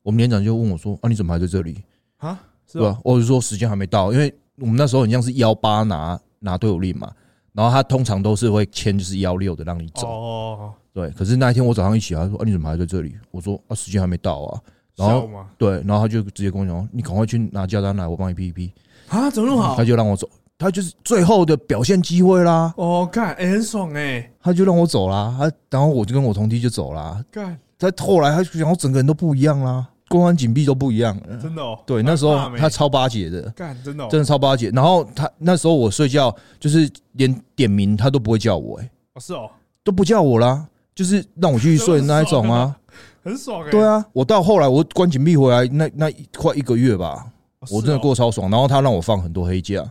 [0.03, 1.83] 我们连长就问我说：“啊，你怎么还在这里？”
[2.19, 7.13] 啊，是吧、我就说时间还没到，因为我们那时候很像是幺八拿拿退伍令嘛，
[7.53, 11.11] 然后他通常都是会签就是幺六的让你走，哦，对。
[11.11, 13.15] 可是那一天我早上一起来，他说啊你怎么还在这里？
[13.31, 14.61] 我说啊时间还没到啊，
[14.97, 15.29] 然后？
[15.59, 18.73] 对，然后他就直接跟我讲说，你赶快去拿假单来，我帮你批一批，
[19.09, 19.85] 啊，怎么那么好他？
[19.85, 20.29] 就让我走，
[20.59, 31.79] 他就是最后的表现机会啦，哦，干，哎，很爽哎，他就让我走啦，他然后我就跟我同梯就走啦，干，他后来他就讲我整个人都不一样啦，公安紧闭都不一样了，真的哦。
[31.85, 33.43] 对，那时候他超巴结的。
[33.51, 34.71] 干，真的哦真的超巴结。
[34.71, 39.51] 然后他那时候我睡觉，就是连点名他都不会叫我、欸，哦是哦，
[39.83, 42.75] 都不叫我啦，就是让我继续睡那一种啊。
[43.25, 43.71] 很爽哎。
[43.71, 47.27] 对，啊，我到后来我关紧闭回来那那快一个月吧，
[47.71, 48.49] 我真的过超爽。
[48.49, 49.85] 然后他让我放很多黑假，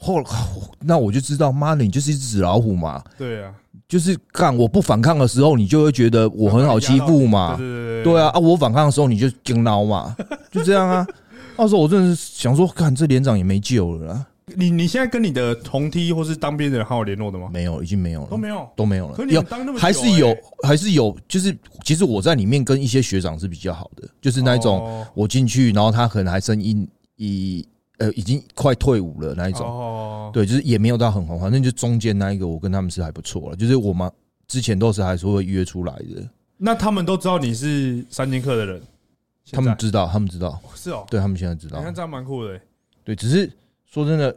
[0.00, 0.22] 后
[0.80, 3.52] 那我就知道，妈的，你就是一只纸老虎嘛，对啊，
[3.86, 7.66] 就是干我不反抗的时候，你就会觉得我很好欺负嘛对。
[7.66, 10.16] 对对对啊，啊，我反抗的时候你就惊挠嘛，
[10.50, 11.06] 就这样啊。
[11.58, 14.26] 那时候我真的是想说，看这连长也没救了啦，
[14.56, 17.50] 你你现在跟你的同梯或是当兵的人还有联络的吗？
[17.52, 18.68] 没有，已经没有了，都没有。
[18.74, 19.26] 都没有了可。
[19.26, 27.68] 你当那么久还是有欸，还是有，就是其实我在里面跟一些学长是比较好的，就是那一种哦我进去，然后他可能还剩一一
[28.00, 34.10] 呃已经快退伍了那一种，哦，对，就是也没有到很红，反正就中间那一个我跟他们是还不错了，就是我们
[34.48, 38.82] 之前都是还是会约出来的，那他们都知道你是三剑客的人，
[39.52, 41.78] 他们知道，他们知道，哦是哦，对他们现在知道。
[41.78, 42.60] 你，看这样蛮酷的欸。
[43.04, 43.50] 对，只是
[43.90, 44.34] 说真的，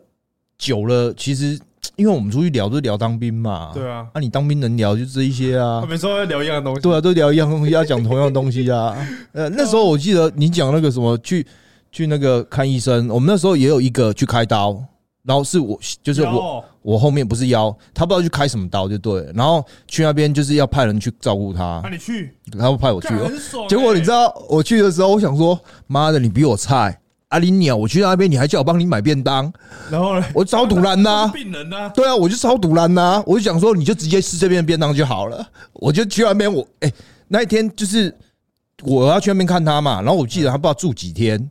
[0.57, 1.59] 久了其实
[1.95, 5.82] 因为我们出去聊都是聊当兵嘛，对啊，啊，你当兵能聊就这一些啊。
[5.82, 6.82] 他，们说要聊一样的东西。
[6.82, 8.95] 对啊，都聊一样东西，要讲同样的东西啊。
[9.34, 11.45] 呃，那时候我记得你讲那个什么去
[11.94, 14.84] 去那个看医生，我们那时候也有一个去开刀，
[15.24, 21.80] 然后是我就是我我后面不是腰，他不知道去开什么刀就对了，然后去那边就是要派人去照顾他。
[21.84, 23.08] 那，你去，然后派我去
[23.70, 27.00] 结果你知道我去的时候，我想说妈的你比我菜。
[27.30, 29.52] 阿林鸟，我去那边，你还叫我帮你买便当，
[29.89, 30.26] 然后呢？
[30.36, 35.44] 我超堵拦呐、病人呐，对啊，我就超堵拦呐，我就想说，你就直接吃这边的便当就好了。
[35.74, 36.94] 我就去那边，我哎、
[37.30, 38.16] 那一天就是
[38.84, 41.50] 我要去那边看他嘛，然后我记得他不知道住几天，嗯，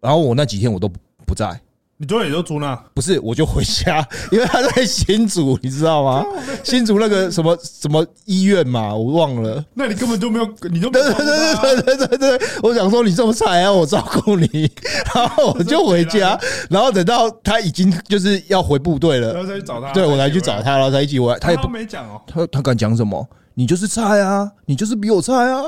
[0.00, 0.90] 然后我那几天我都
[1.26, 1.60] 不在。
[2.02, 2.74] 你昨天也就住那？
[2.94, 6.24] 不是，我就回家， 因为他在新竹，你知道吗？
[6.64, 9.62] 新竹那个什么什么医院嘛，我忘了。
[9.74, 14.48] 那你根本就没有，你就对对对对对对对，我想说你这么菜，还要我照顾你，
[15.14, 16.40] 然后我就回家，
[16.70, 19.92] 然后等到他已经就是要回部队了，然后再去找他。
[19.92, 23.28] 对我来去找他，然后他一起回来，他也不没讲哦，他他敢讲什么？
[23.52, 25.62] 你就是菜啊，你就是比我菜啊，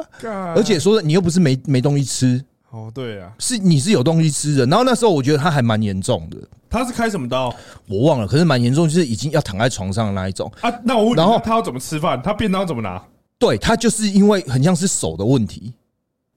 [0.57, 2.43] 而且说的你又不是没没东西吃。
[2.73, 4.65] 哦，对啊，是你是有东西吃的。
[4.65, 6.39] 然后那时候我觉得他还蛮严重的，
[6.71, 7.55] 他是开什么刀
[7.87, 10.51] 我忘了，可是蛮严重，就是已经要躺在床上的那一种。
[10.63, 10.73] 啊？
[10.83, 12.21] 那我问你，然后他要怎么吃饭？
[12.23, 13.03] 他便当怎么拿？
[13.39, 15.75] 对他就是因为很像是手的问题。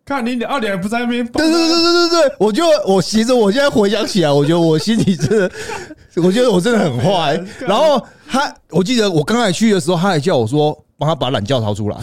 [0.04, 5.52] 看你，二点不在那边，对对对对对对，我就我其实我现在回想起来，我觉得我心里真的，
[6.18, 7.42] 我觉得我真的很坏。
[7.62, 11.98] 然后他，我记得我刚才去的时候，他还叫我说帮他把懒觉掏出来。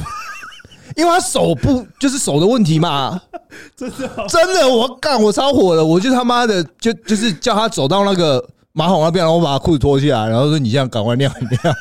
[0.96, 3.20] 因为他手不就是手的问题嘛，
[3.76, 11.74] 真的真的，我干，我超火了，我就他妈的就就是叫他走到那个马桶那边，然后我把他裤子脱下来，然后说你这样赶快尿一尿。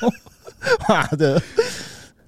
[0.87, 1.41] 妈的，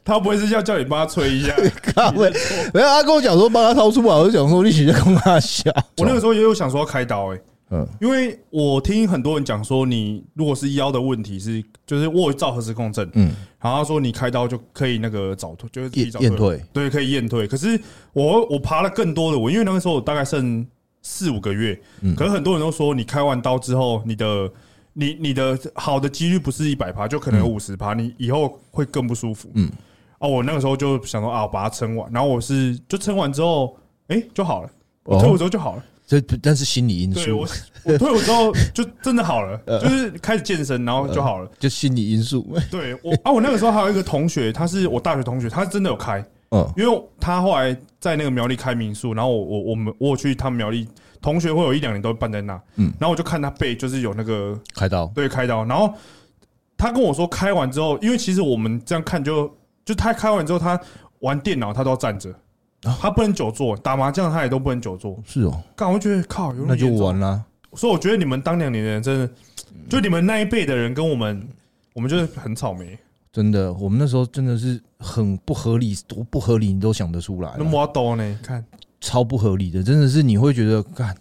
[0.04, 1.56] 他不会是要叫你帮他吹一下？
[1.94, 2.32] 靠背。
[2.74, 5.72] 没有，他跟我讲说帮他掏出来，我就想说你直接跟他下。
[5.98, 7.88] 我那个时候也有想说要开刀，哎，嗯。
[8.02, 17.48] 因为我听很多人讲说，你如果是腰的问题是，就是我有照核磁共振，嗯，然后他说你开刀就可以那个早退，就是提早验验退，对，可以验退。
[17.48, 17.80] 可是
[18.14, 20.66] 我我爬了更多的我，因为那个时候我大概剩
[21.02, 22.16] 四五个月，嗯。
[22.16, 24.50] 可是很多人都说你开完刀之后，你的
[24.94, 29.50] 你你的好的几率不是一百趴，就可能有五十趴，你以后会更不舒服。
[29.56, 29.70] 嗯，
[30.20, 33.78] 哦，我那个时候就想说啊，我把它撑完，然后我是就撑完之后，
[34.08, 34.70] 哎，就好了。
[35.04, 35.22] 我哦。
[35.22, 37.24] 退伍之后就好了，这但是心理因素。
[37.24, 37.48] 对我，
[37.86, 41.50] 我退伍之后就真的好了，呃就是开始健身，然后就好了。
[41.60, 42.46] 就心理因素。
[42.70, 46.72] 对我啊，我那个时候还有一个同学，他是我大学同学，他真的有开，嗯。
[46.76, 50.88] 因为他后来在那个苗栗开民宿，然后我我我们我有去他们苗栗，
[51.22, 52.94] 同学会有一两年都会办在那，嗯。
[53.00, 55.94] 然后我就看他背就是有那个开刀，对开刀，然后
[56.78, 59.50] 他跟我说开完之后，因为其实我们这样看就
[59.86, 60.80] 就他开完之后，他
[61.20, 62.36] 玩电脑他都要站着，啊
[63.00, 67.44] 他不能久坐，打麻将他也都不能久坐，是哦，干我就觉得靠，有那就完了。
[67.74, 69.30] 所以我觉得你们当两年的人真的，
[69.90, 71.48] 就你们那一辈的人跟我们，
[71.94, 72.98] 我们就是很草莓，
[73.32, 78.64] 真的，我们那时候真的是很不合理，多不合理你都想得出来那么多呢，看
[79.02, 81.16] 超不合理的，真的是你会觉得，干，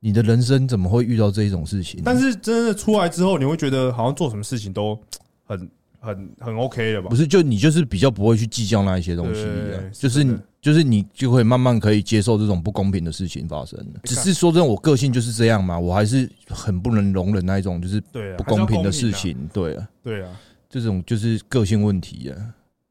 [0.00, 2.00] 你的人生怎么会遇到这一种事情？
[2.04, 4.98] 但是真的出来之后，你会觉得好像做什么事情都
[5.44, 5.70] 很
[6.00, 7.14] 很很 OK 了吧不？
[7.16, 9.46] 是，就你就是比较不会去计较那一些东西
[9.92, 10.24] 就是
[10.66, 13.78] 就是你就会慢慢可以接受这种不公平的事情发生。
[14.02, 18.00] 只是说真的，我个性就是这样嘛，我还是很不能容忍那一种就是
[18.36, 19.48] 不公平的事情。
[19.52, 19.88] 对啊，啊。
[20.02, 22.34] 对啊，这种就是个性问题啊。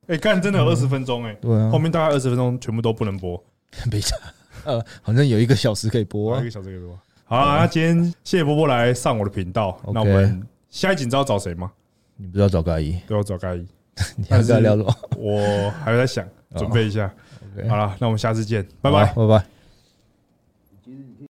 [0.07, 3.43] 哎，干真的有二十分钟哎，对啊后，面大概二十分钟全部都不能播，
[3.91, 4.15] 没差。
[4.63, 6.49] 呃，好像有一个小时可以播啊一个。
[6.49, 6.97] 小时可以播。
[7.25, 11.69] 好啊，那今天谢谢波波来上我的频道，那我们下一集你知道找谁吗？
[12.15, 13.67] 你不知道找盖伊，对，我找盖伊，
[14.15, 17.13] 你还跟他聊什么我还在想，准备一下。
[17.69, 19.05] 好了，那我们下次见，拜拜。
[19.13, 19.54] 拜拜。